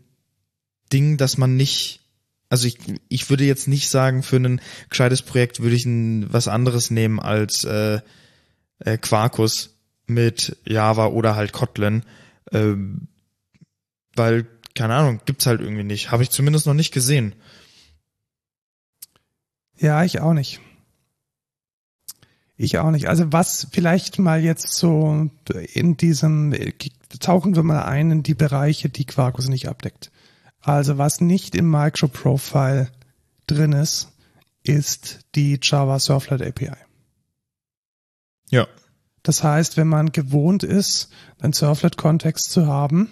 [0.92, 2.00] Ding, dass man nicht,
[2.48, 6.48] also ich, ich würde jetzt nicht sagen, für ein gescheites Projekt würde ich ein, was
[6.48, 8.00] anderes nehmen als äh,
[8.80, 12.04] äh, Quarkus mit Java oder halt Kotlin,
[12.52, 12.74] äh,
[14.14, 16.10] weil, keine Ahnung, gibt's halt irgendwie nicht.
[16.10, 17.34] Habe ich zumindest noch nicht gesehen.
[19.78, 20.60] Ja, ich auch nicht.
[22.62, 23.08] Ich auch nicht.
[23.08, 25.30] Also was vielleicht mal jetzt so
[25.72, 26.54] in diesem,
[27.18, 30.10] tauchen wir mal ein in die Bereiche, die Quarkus nicht abdeckt.
[30.60, 32.90] Also was nicht im Microprofile
[33.46, 34.12] drin ist,
[34.62, 36.76] ist die Java Surflet API.
[38.50, 38.68] Ja.
[39.22, 41.08] Das heißt, wenn man gewohnt ist,
[41.40, 43.08] einen Surflet-Kontext zu haben,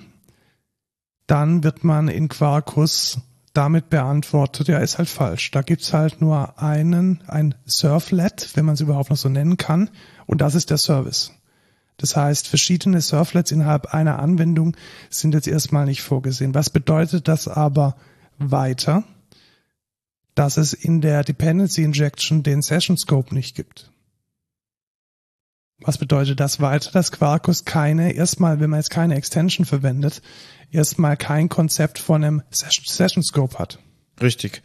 [1.27, 3.21] dann wird man in Quarkus
[3.59, 5.51] damit beantwortet, ja, ist halt falsch.
[5.51, 9.91] Da gibt's halt nur einen, ein Surflet, wenn man es überhaupt noch so nennen kann,
[10.27, 11.33] und das ist der Service.
[11.97, 14.77] Das heißt, verschiedene Surflets innerhalb einer Anwendung
[15.11, 16.55] sind jetzt erstmal nicht vorgesehen.
[16.55, 17.97] Was bedeutet das aber
[18.39, 19.03] weiter?
[20.37, 23.91] Dass es in der Dependency Injection den Session Scope nicht gibt.
[25.81, 26.91] Was bedeutet das weiter?
[26.91, 30.23] Dass Quarkus keine, erstmal, wenn man jetzt keine Extension verwendet,
[30.71, 33.79] erstmal kein Konzept von einem Session Scope hat.
[34.21, 34.63] Richtig.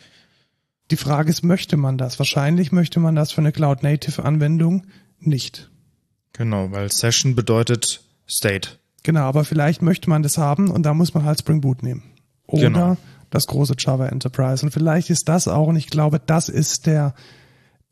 [0.91, 2.20] Die Frage ist, möchte man das?
[2.20, 4.86] Wahrscheinlich möchte man das für eine Cloud Native Anwendung
[5.20, 5.70] nicht.
[6.34, 8.80] Genau, weil Session bedeutet State.
[9.03, 12.03] Genau, aber vielleicht möchte man das haben und da muss man halt Spring Boot nehmen.
[12.47, 12.97] Oder genau.
[13.30, 14.66] das große Java Enterprise.
[14.66, 17.14] Und vielleicht ist das auch, und ich glaube, das ist der,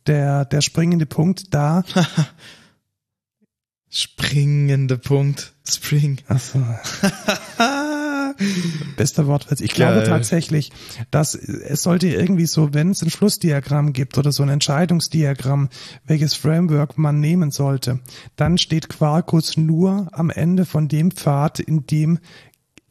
[0.08, 1.84] der, der springende Punkt da.
[3.92, 5.54] springende Punkt.
[5.68, 6.18] Spring.
[6.28, 6.60] Ach so.
[8.98, 9.60] Bester Wortwitz.
[9.60, 9.94] Ich Geil.
[9.94, 10.72] glaube tatsächlich,
[11.12, 15.70] dass es sollte irgendwie so, wenn es ein Flussdiagramm gibt oder so ein Entscheidungsdiagramm,
[16.06, 18.00] welches Framework man nehmen sollte,
[18.38, 22.20] dann steht Quarkus nur am Ende von dem Pfad, in dem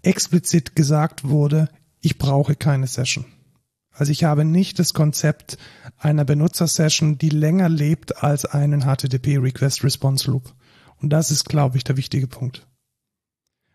[0.02, 1.68] explizit gesagt wurde,
[2.00, 3.24] ich brauche keine Session.
[3.92, 5.58] Also ich habe nicht das Konzept
[5.98, 10.54] einer Benutzersession, die länger lebt als einen HTTP Request Response Loop.
[11.00, 12.66] Und das ist, glaube ich, der wichtige Punkt.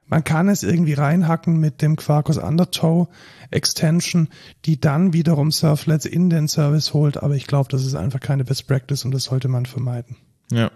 [0.07, 3.07] Man kann es irgendwie reinhacken mit dem Quarkus Undertow
[3.49, 4.29] Extension,
[4.65, 8.45] die dann wiederum Surflets in den Service holt, aber ich glaube, das ist einfach keine
[8.45, 10.15] Best Practice und das sollte man vermeiden.
[10.51, 10.71] Ja.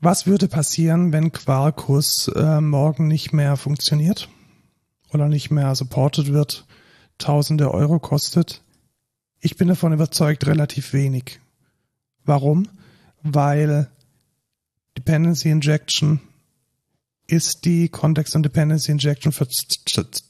[0.00, 4.28] Was würde passieren, wenn Quarkus äh, morgen nicht mehr funktioniert
[5.12, 6.66] oder nicht mehr supported wird,
[7.18, 8.62] tausende Euro kostet?
[9.40, 11.40] Ich bin davon überzeugt, relativ wenig.
[12.24, 12.68] Warum?
[13.22, 13.88] Weil
[14.96, 16.20] Dependency Injection
[17.26, 19.46] ist die Context und Dependency Injection für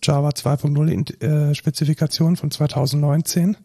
[0.03, 3.57] Java 2.0 äh, Spezifikation von 2019.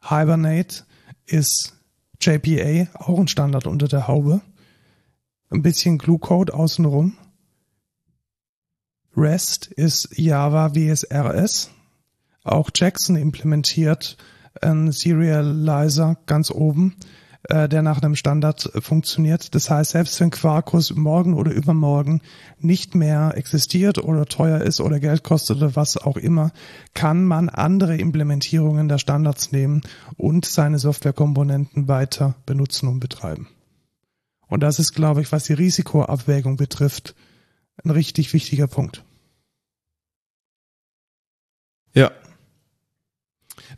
[0.00, 0.84] Hibernate
[1.26, 1.74] ist
[2.20, 4.42] JPA, auch ein Standard unter der Haube.
[5.50, 7.16] Ein bisschen Glue-Code außenrum.
[9.16, 11.70] REST ist Java WSRS.
[12.44, 14.16] Auch Jackson implementiert
[14.60, 16.96] einen Serializer ganz oben
[17.48, 19.54] äh, der nach einem Standard funktioniert.
[19.54, 22.20] Das heißt, selbst wenn Quarkus morgen oder übermorgen
[22.58, 26.52] nicht mehr existiert oder teuer ist oder Geld kostet oder was auch immer,
[26.94, 29.82] kann man andere Implementierungen der Standards nehmen
[30.16, 33.48] und seine Softwarekomponenten weiter benutzen und betreiben.
[34.46, 37.14] Und das ist, glaube ich, was die Risikoabwägung betrifft,
[37.82, 39.04] ein richtig wichtiger Punkt.
[41.94, 42.10] Ja,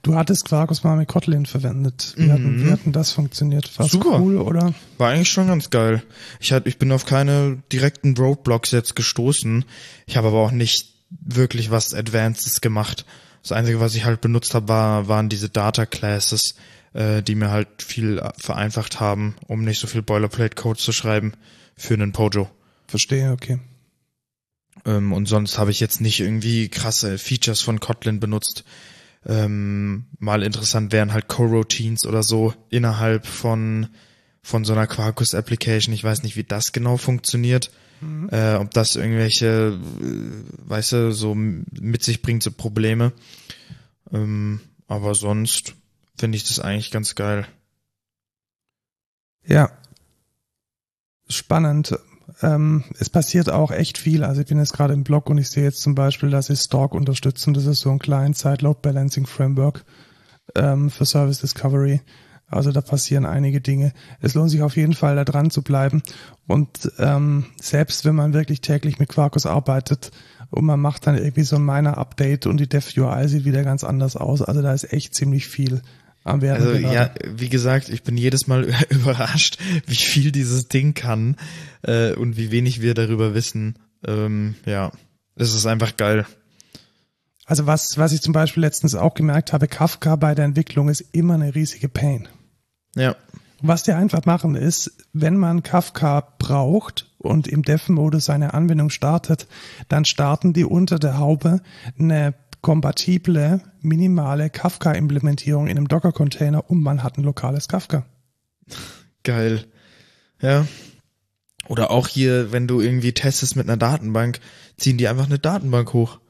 [0.04, 2.12] Du hattest Quarkus mal mit Kotlin verwendet.
[2.16, 2.32] Wie, mhm.
[2.32, 3.76] hatten, wie hatten das funktioniert?
[3.78, 4.20] War Super.
[4.20, 4.74] cool, oder?
[4.98, 6.02] War eigentlich schon ganz geil.
[6.40, 9.64] Ich, hatte, ich bin auf keine direkten Roadblocks jetzt gestoßen.
[10.06, 13.06] Ich habe aber auch nicht wirklich was Advancedes gemacht.
[13.42, 16.54] Das Einzige, was ich halt benutzt habe, war, waren diese Data Classes,
[16.92, 21.32] äh, die mir halt viel vereinfacht haben, um nicht so viel Boilerplate-Code zu schreiben
[21.76, 22.50] für einen Pojo.
[22.88, 23.58] Verstehe, okay.
[24.84, 28.64] Ähm, und sonst habe ich jetzt nicht irgendwie krasse Features von Kotlin benutzt.
[29.26, 33.88] Ähm, mal interessant wären halt Coroutines oder so innerhalb von
[34.42, 35.94] von so einer Quarkus Application.
[35.94, 37.70] Ich weiß nicht, wie das genau funktioniert.
[38.02, 38.28] Mhm.
[38.30, 43.12] Äh, ob das irgendwelche, äh, weißt du, so mit sich bringt, so Probleme.
[44.12, 45.74] Ähm, aber sonst
[46.18, 47.46] finde ich das eigentlich ganz geil.
[49.46, 49.70] Ja.
[51.28, 51.98] Spannend.
[52.42, 54.24] Ähm, es passiert auch echt viel.
[54.24, 56.56] Also ich bin jetzt gerade im Blog und ich sehe jetzt zum Beispiel, dass sie
[56.56, 57.54] Stork unterstützen.
[57.54, 59.84] Das ist so ein Client-Side-Load-Balancing-Framework
[60.54, 62.00] ähm, für Service Discovery.
[62.46, 63.92] Also da passieren einige Dinge.
[64.20, 66.02] Es lohnt sich auf jeden Fall da dran zu bleiben.
[66.46, 70.10] Und ähm, selbst wenn man wirklich täglich mit Quarkus arbeitet
[70.50, 74.16] und man macht dann irgendwie so ein Miner-Update und die Dev-UI sieht wieder ganz anders
[74.16, 74.42] aus.
[74.42, 75.82] Also da ist echt ziemlich viel.
[76.24, 81.36] Also ja, wie gesagt, ich bin jedes Mal überrascht, wie viel dieses Ding kann
[81.82, 83.78] äh, und wie wenig wir darüber wissen.
[84.06, 84.90] Ähm, ja,
[85.36, 86.26] es ist einfach geil.
[87.46, 91.02] Also was, was ich zum Beispiel letztens auch gemerkt habe, Kafka bei der Entwicklung ist
[91.12, 92.26] immer eine riesige Pain.
[92.96, 93.16] Ja.
[93.60, 99.46] Was die einfach machen ist, wenn man Kafka braucht und im Dev-Modus seine Anwendung startet,
[99.88, 101.60] dann starten die unter der Haube
[101.98, 102.34] eine
[102.64, 108.06] kompatible, minimale Kafka-Implementierung in einem Docker-Container und man hat ein lokales Kafka.
[109.22, 109.66] Geil.
[110.40, 110.66] Ja.
[111.68, 114.40] Oder auch hier, wenn du irgendwie testest mit einer Datenbank,
[114.78, 116.20] ziehen die einfach eine Datenbank hoch.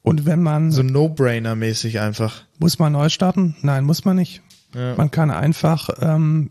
[0.00, 0.72] Und wenn man.
[0.72, 2.42] So No-Brainer-mäßig einfach.
[2.58, 3.54] Muss man neu starten?
[3.60, 4.40] Nein, muss man nicht.
[4.74, 4.94] Ja.
[4.96, 6.50] Man kann einfach ähm,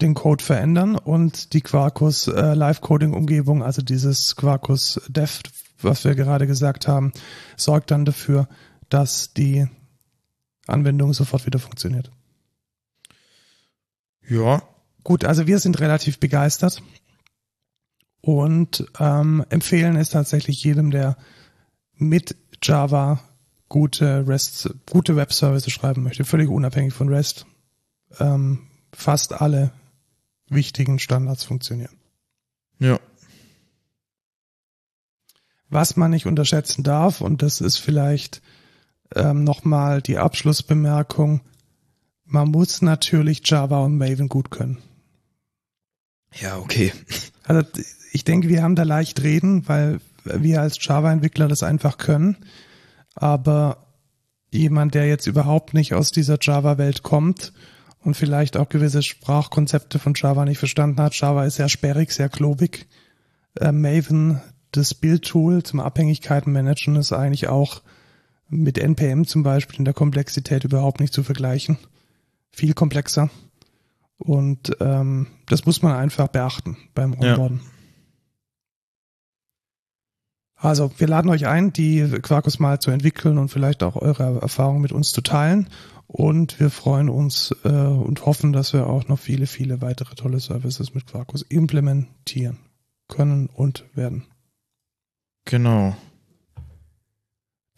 [0.00, 5.40] den Code verändern und die Quarkus äh, Live-Coding-Umgebung, also dieses Quarkus Dev,
[5.84, 7.12] was wir gerade gesagt haben,
[7.56, 8.48] sorgt dann dafür,
[8.88, 9.66] dass die
[10.66, 12.10] Anwendung sofort wieder funktioniert.
[14.28, 14.62] Ja.
[15.04, 16.82] Gut, also wir sind relativ begeistert
[18.20, 21.16] und ähm, empfehlen es tatsächlich jedem, der
[21.94, 23.20] mit Java
[23.68, 27.46] gute REST, gute Webservices schreiben möchte, völlig unabhängig von REST.
[28.20, 29.72] Ähm, fast alle
[30.48, 31.96] wichtigen Standards funktionieren.
[32.78, 33.00] Ja.
[35.72, 38.42] Was man nicht unterschätzen darf, und das ist vielleicht
[39.16, 41.40] ähm, nochmal die Abschlussbemerkung,
[42.26, 44.76] man muss natürlich Java und Maven gut können.
[46.34, 46.92] Ja, okay.
[47.44, 47.66] Also
[48.12, 52.36] ich denke, wir haben da leicht reden, weil wir als Java-Entwickler das einfach können.
[53.14, 53.86] Aber
[54.50, 57.54] jemand, der jetzt überhaupt nicht aus dieser Java-Welt kommt
[58.00, 62.28] und vielleicht auch gewisse Sprachkonzepte von Java nicht verstanden hat, Java ist sehr sperrig, sehr
[62.28, 62.88] klobig.
[63.58, 64.42] Äh, Maven,
[64.72, 67.82] das Build-Tool zum Abhängigkeiten managen, ist eigentlich auch
[68.48, 71.78] mit NPM zum Beispiel in der Komplexität überhaupt nicht zu vergleichen.
[72.50, 73.30] Viel komplexer.
[74.18, 77.60] Und ähm, das muss man einfach beachten beim Onboarden.
[77.62, 77.70] Ja.
[80.54, 84.80] Also wir laden euch ein, die Quarkus mal zu entwickeln und vielleicht auch eure Erfahrungen
[84.80, 85.68] mit uns zu teilen.
[86.06, 90.38] Und wir freuen uns äh, und hoffen, dass wir auch noch viele, viele weitere tolle
[90.38, 92.58] Services mit Quarkus implementieren
[93.08, 94.24] können und werden.
[95.44, 95.96] Genau.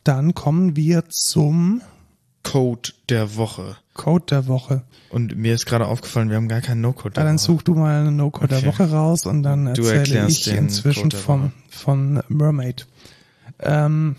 [0.04, 1.80] Dann kommen wir zum
[2.42, 3.76] Code der Woche.
[3.94, 4.82] Code der Woche.
[5.10, 7.74] Und mir ist gerade aufgefallen, wir haben gar keinen No-Code der ja, dann such du
[7.74, 8.60] mal einen No-Code okay.
[8.60, 12.86] der Woche raus und dann erzähle ich inzwischen vom, von Mermaid.
[13.60, 14.16] Ähm,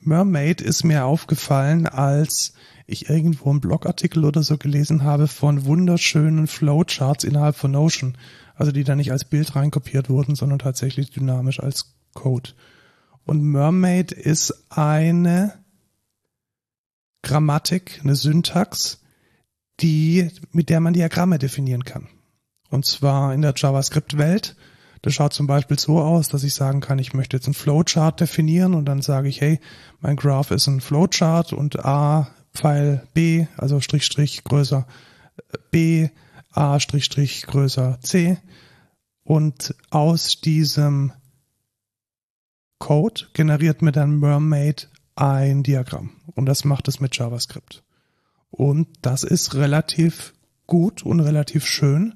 [0.00, 2.52] Mermaid ist mir aufgefallen, als
[2.86, 8.16] ich irgendwo einen Blogartikel oder so gelesen habe von wunderschönen Flowcharts innerhalb von Notion.
[8.54, 12.50] Also die da nicht als Bild reinkopiert wurden, sondern tatsächlich dynamisch als Code.
[13.24, 15.52] Und Mermaid ist eine
[17.22, 19.00] Grammatik, eine Syntax,
[19.80, 22.08] die, mit der man Diagramme definieren kann.
[22.70, 24.56] Und zwar in der JavaScript-Welt.
[25.02, 28.20] Das schaut zum Beispiel so aus, dass ich sagen kann, ich möchte jetzt einen Flowchart
[28.20, 29.60] definieren und dann sage ich, hey,
[30.00, 34.86] mein Graph ist ein Flowchart und A Pfeil B, also Strich Strich größer
[35.70, 36.08] B,
[36.50, 38.38] A Strich Strich größer C.
[39.22, 41.12] Und aus diesem
[42.78, 46.10] Code generiert mir dann Mermaid ein Diagramm.
[46.34, 47.82] Und das macht es mit JavaScript.
[48.50, 50.34] Und das ist relativ
[50.66, 52.14] gut und relativ schön.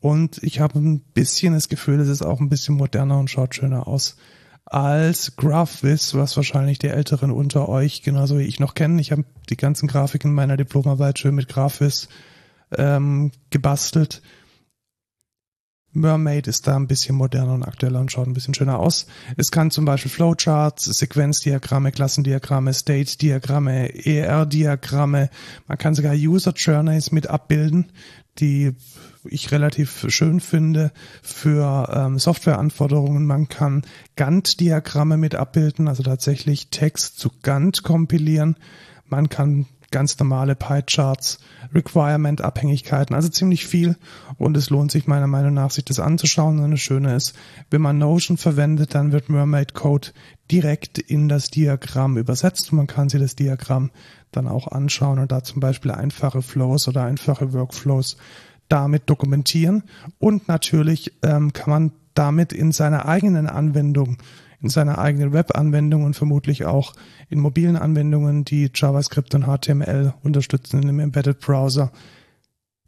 [0.00, 3.54] Und ich habe ein bisschen das Gefühl, es ist auch ein bisschen moderner und schaut
[3.54, 4.16] schöner aus
[4.64, 8.98] als GraphViz, was wahrscheinlich die Älteren unter euch genauso wie ich noch kennen.
[8.98, 12.08] Ich habe die ganzen Grafiken meiner Diplomarbeit schön mit GraphViz
[12.76, 14.22] ähm, gebastelt.
[15.96, 19.06] Mermaid ist da ein bisschen moderner und aktueller und schaut ein bisschen schöner aus.
[19.36, 25.30] Es kann zum Beispiel Flowcharts, Sequenzdiagramme, Klassendiagramme, State-Diagramme, ER-Diagramme.
[25.66, 27.92] Man kann sogar User Journeys mit abbilden,
[28.38, 28.74] die
[29.24, 30.92] ich relativ schön finde
[31.22, 33.26] für ähm, Softwareanforderungen.
[33.26, 33.82] Man kann
[34.16, 38.56] Gantt-Diagramme mit abbilden, also tatsächlich Text zu Gantt kompilieren.
[39.08, 41.38] Man kann ganz normale Pie-Charts,
[41.74, 43.96] Requirement-Abhängigkeiten, also ziemlich viel.
[44.38, 46.58] Und es lohnt sich meiner Meinung nach, sich das anzuschauen.
[46.58, 47.34] Und das Schöne ist,
[47.70, 50.08] wenn man Notion verwendet, dann wird Mermaid Code
[50.50, 53.90] direkt in das Diagramm übersetzt und man kann sich das Diagramm
[54.30, 58.16] dann auch anschauen und da zum Beispiel einfache Flows oder einfache Workflows
[58.68, 59.84] damit dokumentieren.
[60.18, 64.18] Und natürlich ähm, kann man damit in seiner eigenen Anwendung
[64.60, 66.94] in seiner eigenen Web-Anwendung und vermutlich auch
[67.28, 71.92] in mobilen Anwendungen, die JavaScript und HTML unterstützen in einem Embedded Browser,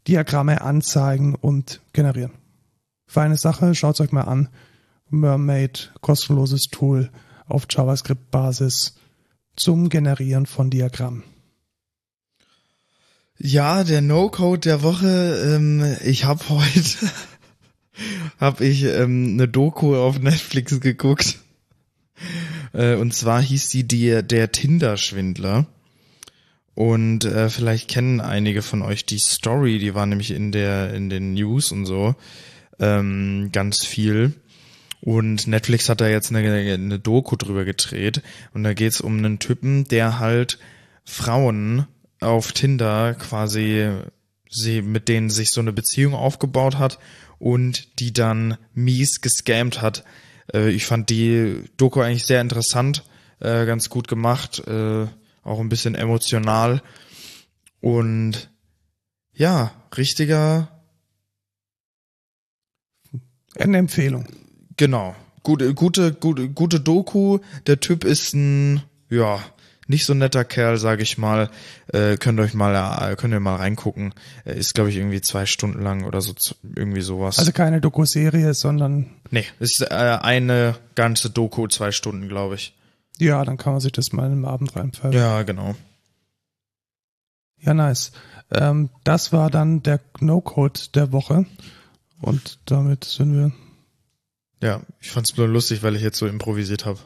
[0.07, 2.31] Diagramme anzeigen und generieren.
[3.05, 4.49] Feine Sache, schaut euch mal an.
[5.09, 7.09] Mermaid, kostenloses Tool
[7.47, 8.95] auf JavaScript-Basis
[9.55, 11.23] zum Generieren von Diagrammen.
[13.37, 15.55] Ja, der No-Code der Woche.
[15.55, 17.09] Ähm, ich habe heute
[18.39, 21.39] hab ich ähm, eine Doku auf Netflix geguckt
[22.73, 25.67] äh, und zwar hieß sie die, der Tinder-Schwindler.
[26.75, 31.09] Und äh, vielleicht kennen einige von euch die Story, die war nämlich in der in
[31.09, 32.15] den News und so
[32.79, 34.33] ähm, ganz viel.
[35.01, 38.21] Und Netflix hat da jetzt eine, eine Doku drüber gedreht.
[38.53, 40.59] Und da geht's um einen Typen, der halt
[41.05, 41.85] Frauen
[42.19, 43.89] auf Tinder quasi
[44.49, 46.99] sie, mit denen sich so eine Beziehung aufgebaut hat
[47.37, 50.03] und die dann mies gescammt hat
[50.53, 53.03] äh, ich fand die Doku eigentlich sehr interessant,
[53.39, 55.07] äh, ganz gut gemacht, äh,
[55.43, 56.81] auch ein bisschen emotional.
[57.81, 58.49] Und
[59.33, 60.69] ja, richtiger.
[63.55, 64.27] Eine Empfehlung.
[64.77, 65.15] Genau.
[65.43, 67.39] Gute, gute, gute, gute Doku.
[67.65, 69.39] Der Typ ist ein, ja,
[69.89, 71.49] nicht so netter Kerl, sage ich mal.
[71.87, 74.13] Äh, könnt euch mal, äh, könnt ihr mal reingucken.
[74.45, 76.33] Ist, glaube ich, irgendwie zwei Stunden lang oder so,
[76.75, 77.39] irgendwie sowas.
[77.39, 79.07] Also keine Doku-Serie, sondern.
[79.31, 82.77] Nee, ist äh, eine ganze Doku, zwei Stunden, glaube ich.
[83.17, 85.11] Ja, dann kann man sich das mal einem Abend reinpfeifen.
[85.11, 85.75] Ja, genau.
[87.57, 88.11] Ja, nice.
[88.51, 91.45] Ähm, das war dann der No-Code der Woche.
[92.21, 93.51] Und damit sind wir.
[94.61, 96.99] Ja, ich fand's nur lustig, weil ich jetzt so improvisiert habe.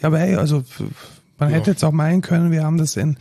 [0.00, 0.64] Ja, aber hey, also
[1.40, 1.56] man ja.
[1.56, 3.16] hätte jetzt auch meinen können, wir haben das in,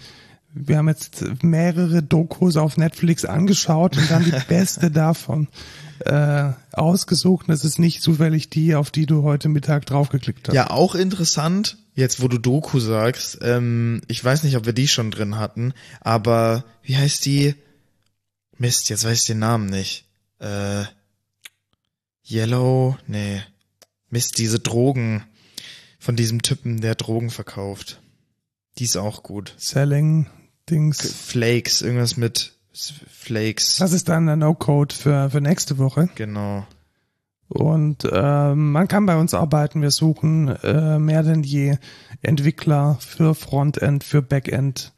[0.53, 5.47] wir haben jetzt mehrere Dokus auf Netflix angeschaut und dann die beste davon
[5.99, 7.47] äh, ausgesucht.
[7.47, 10.55] Und es ist nicht zufällig die, auf die du heute Mittag draufgeklickt hast.
[10.55, 14.88] Ja, auch interessant, jetzt wo du Doku sagst, ähm, ich weiß nicht, ob wir die
[14.88, 17.55] schon drin hatten, aber wie heißt die?
[18.57, 20.05] Mist, jetzt weiß ich den Namen nicht.
[20.39, 20.84] Äh,
[22.28, 23.41] Yellow, nee.
[24.09, 25.24] Mist, diese Drogen
[25.97, 28.01] von diesem Typen, der Drogen verkauft.
[28.80, 29.54] Die ist auch gut.
[29.58, 30.28] Selling
[30.70, 31.12] Dings.
[31.12, 33.76] Flakes, irgendwas mit Flakes.
[33.78, 36.10] Das ist dann der No-Code für, für nächste Woche.
[36.16, 36.66] Genau.
[37.50, 39.82] Und äh, man kann bei uns arbeiten.
[39.82, 41.78] Wir suchen äh, mehr denn je
[42.22, 44.94] Entwickler für Frontend, für Backend,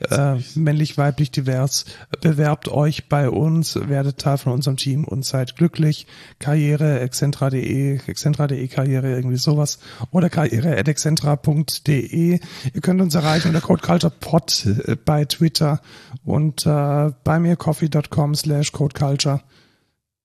[0.00, 1.84] äh, männlich, weiblich, divers.
[2.20, 6.06] Bewerbt euch bei uns, werdet Teil von unserem Team und seid glücklich.
[6.38, 9.78] Karriere, excentra.de, excentra.de Karriere, irgendwie sowas.
[10.10, 12.40] Oder karriere.excentra.de.
[12.72, 15.80] Ihr könnt uns erreichen unter Code Culture Pod äh, bei Twitter
[16.24, 19.42] und äh, bei mir coffee.com slash Code Culture.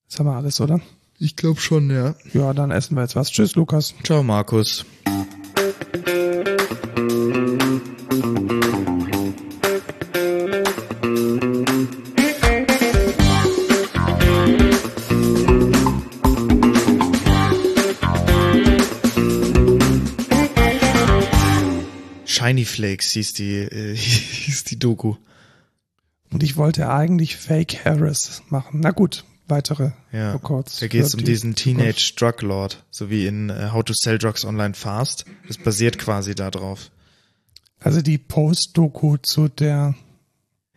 [0.07, 0.81] Das haben wir alles, oder?
[1.19, 2.15] Ich glaube schon, ja.
[2.33, 3.29] Ja, dann essen wir jetzt was.
[3.29, 3.93] Tschüss, Lukas.
[4.03, 4.85] Ciao, Markus.
[22.49, 25.15] Shiny Flakes hieß die, äh, hieß die Doku.
[26.31, 28.79] Und ich wollte eigentlich Fake Harris machen.
[28.81, 30.33] Na gut, weitere ja.
[30.33, 30.79] Records.
[30.79, 34.17] Da geht es um diesen Teenage Drug Lord, so wie in uh, How to Sell
[34.17, 35.25] Drugs Online Fast.
[35.47, 36.91] Das basiert quasi darauf.
[37.79, 39.95] Also die Post-Doku zu der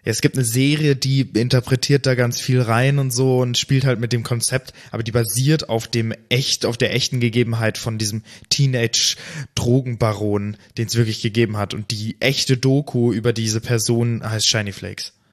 [0.04, 4.00] es gibt eine Serie, die interpretiert da ganz viel rein und so und spielt halt
[4.00, 8.24] mit dem Konzept, aber die basiert auf dem echt, auf der echten Gegebenheit von diesem
[8.48, 11.72] Teenage-Drogenbaron, den es wirklich gegeben hat.
[11.72, 15.12] Und die echte Doku über diese Person heißt Shiny Flakes.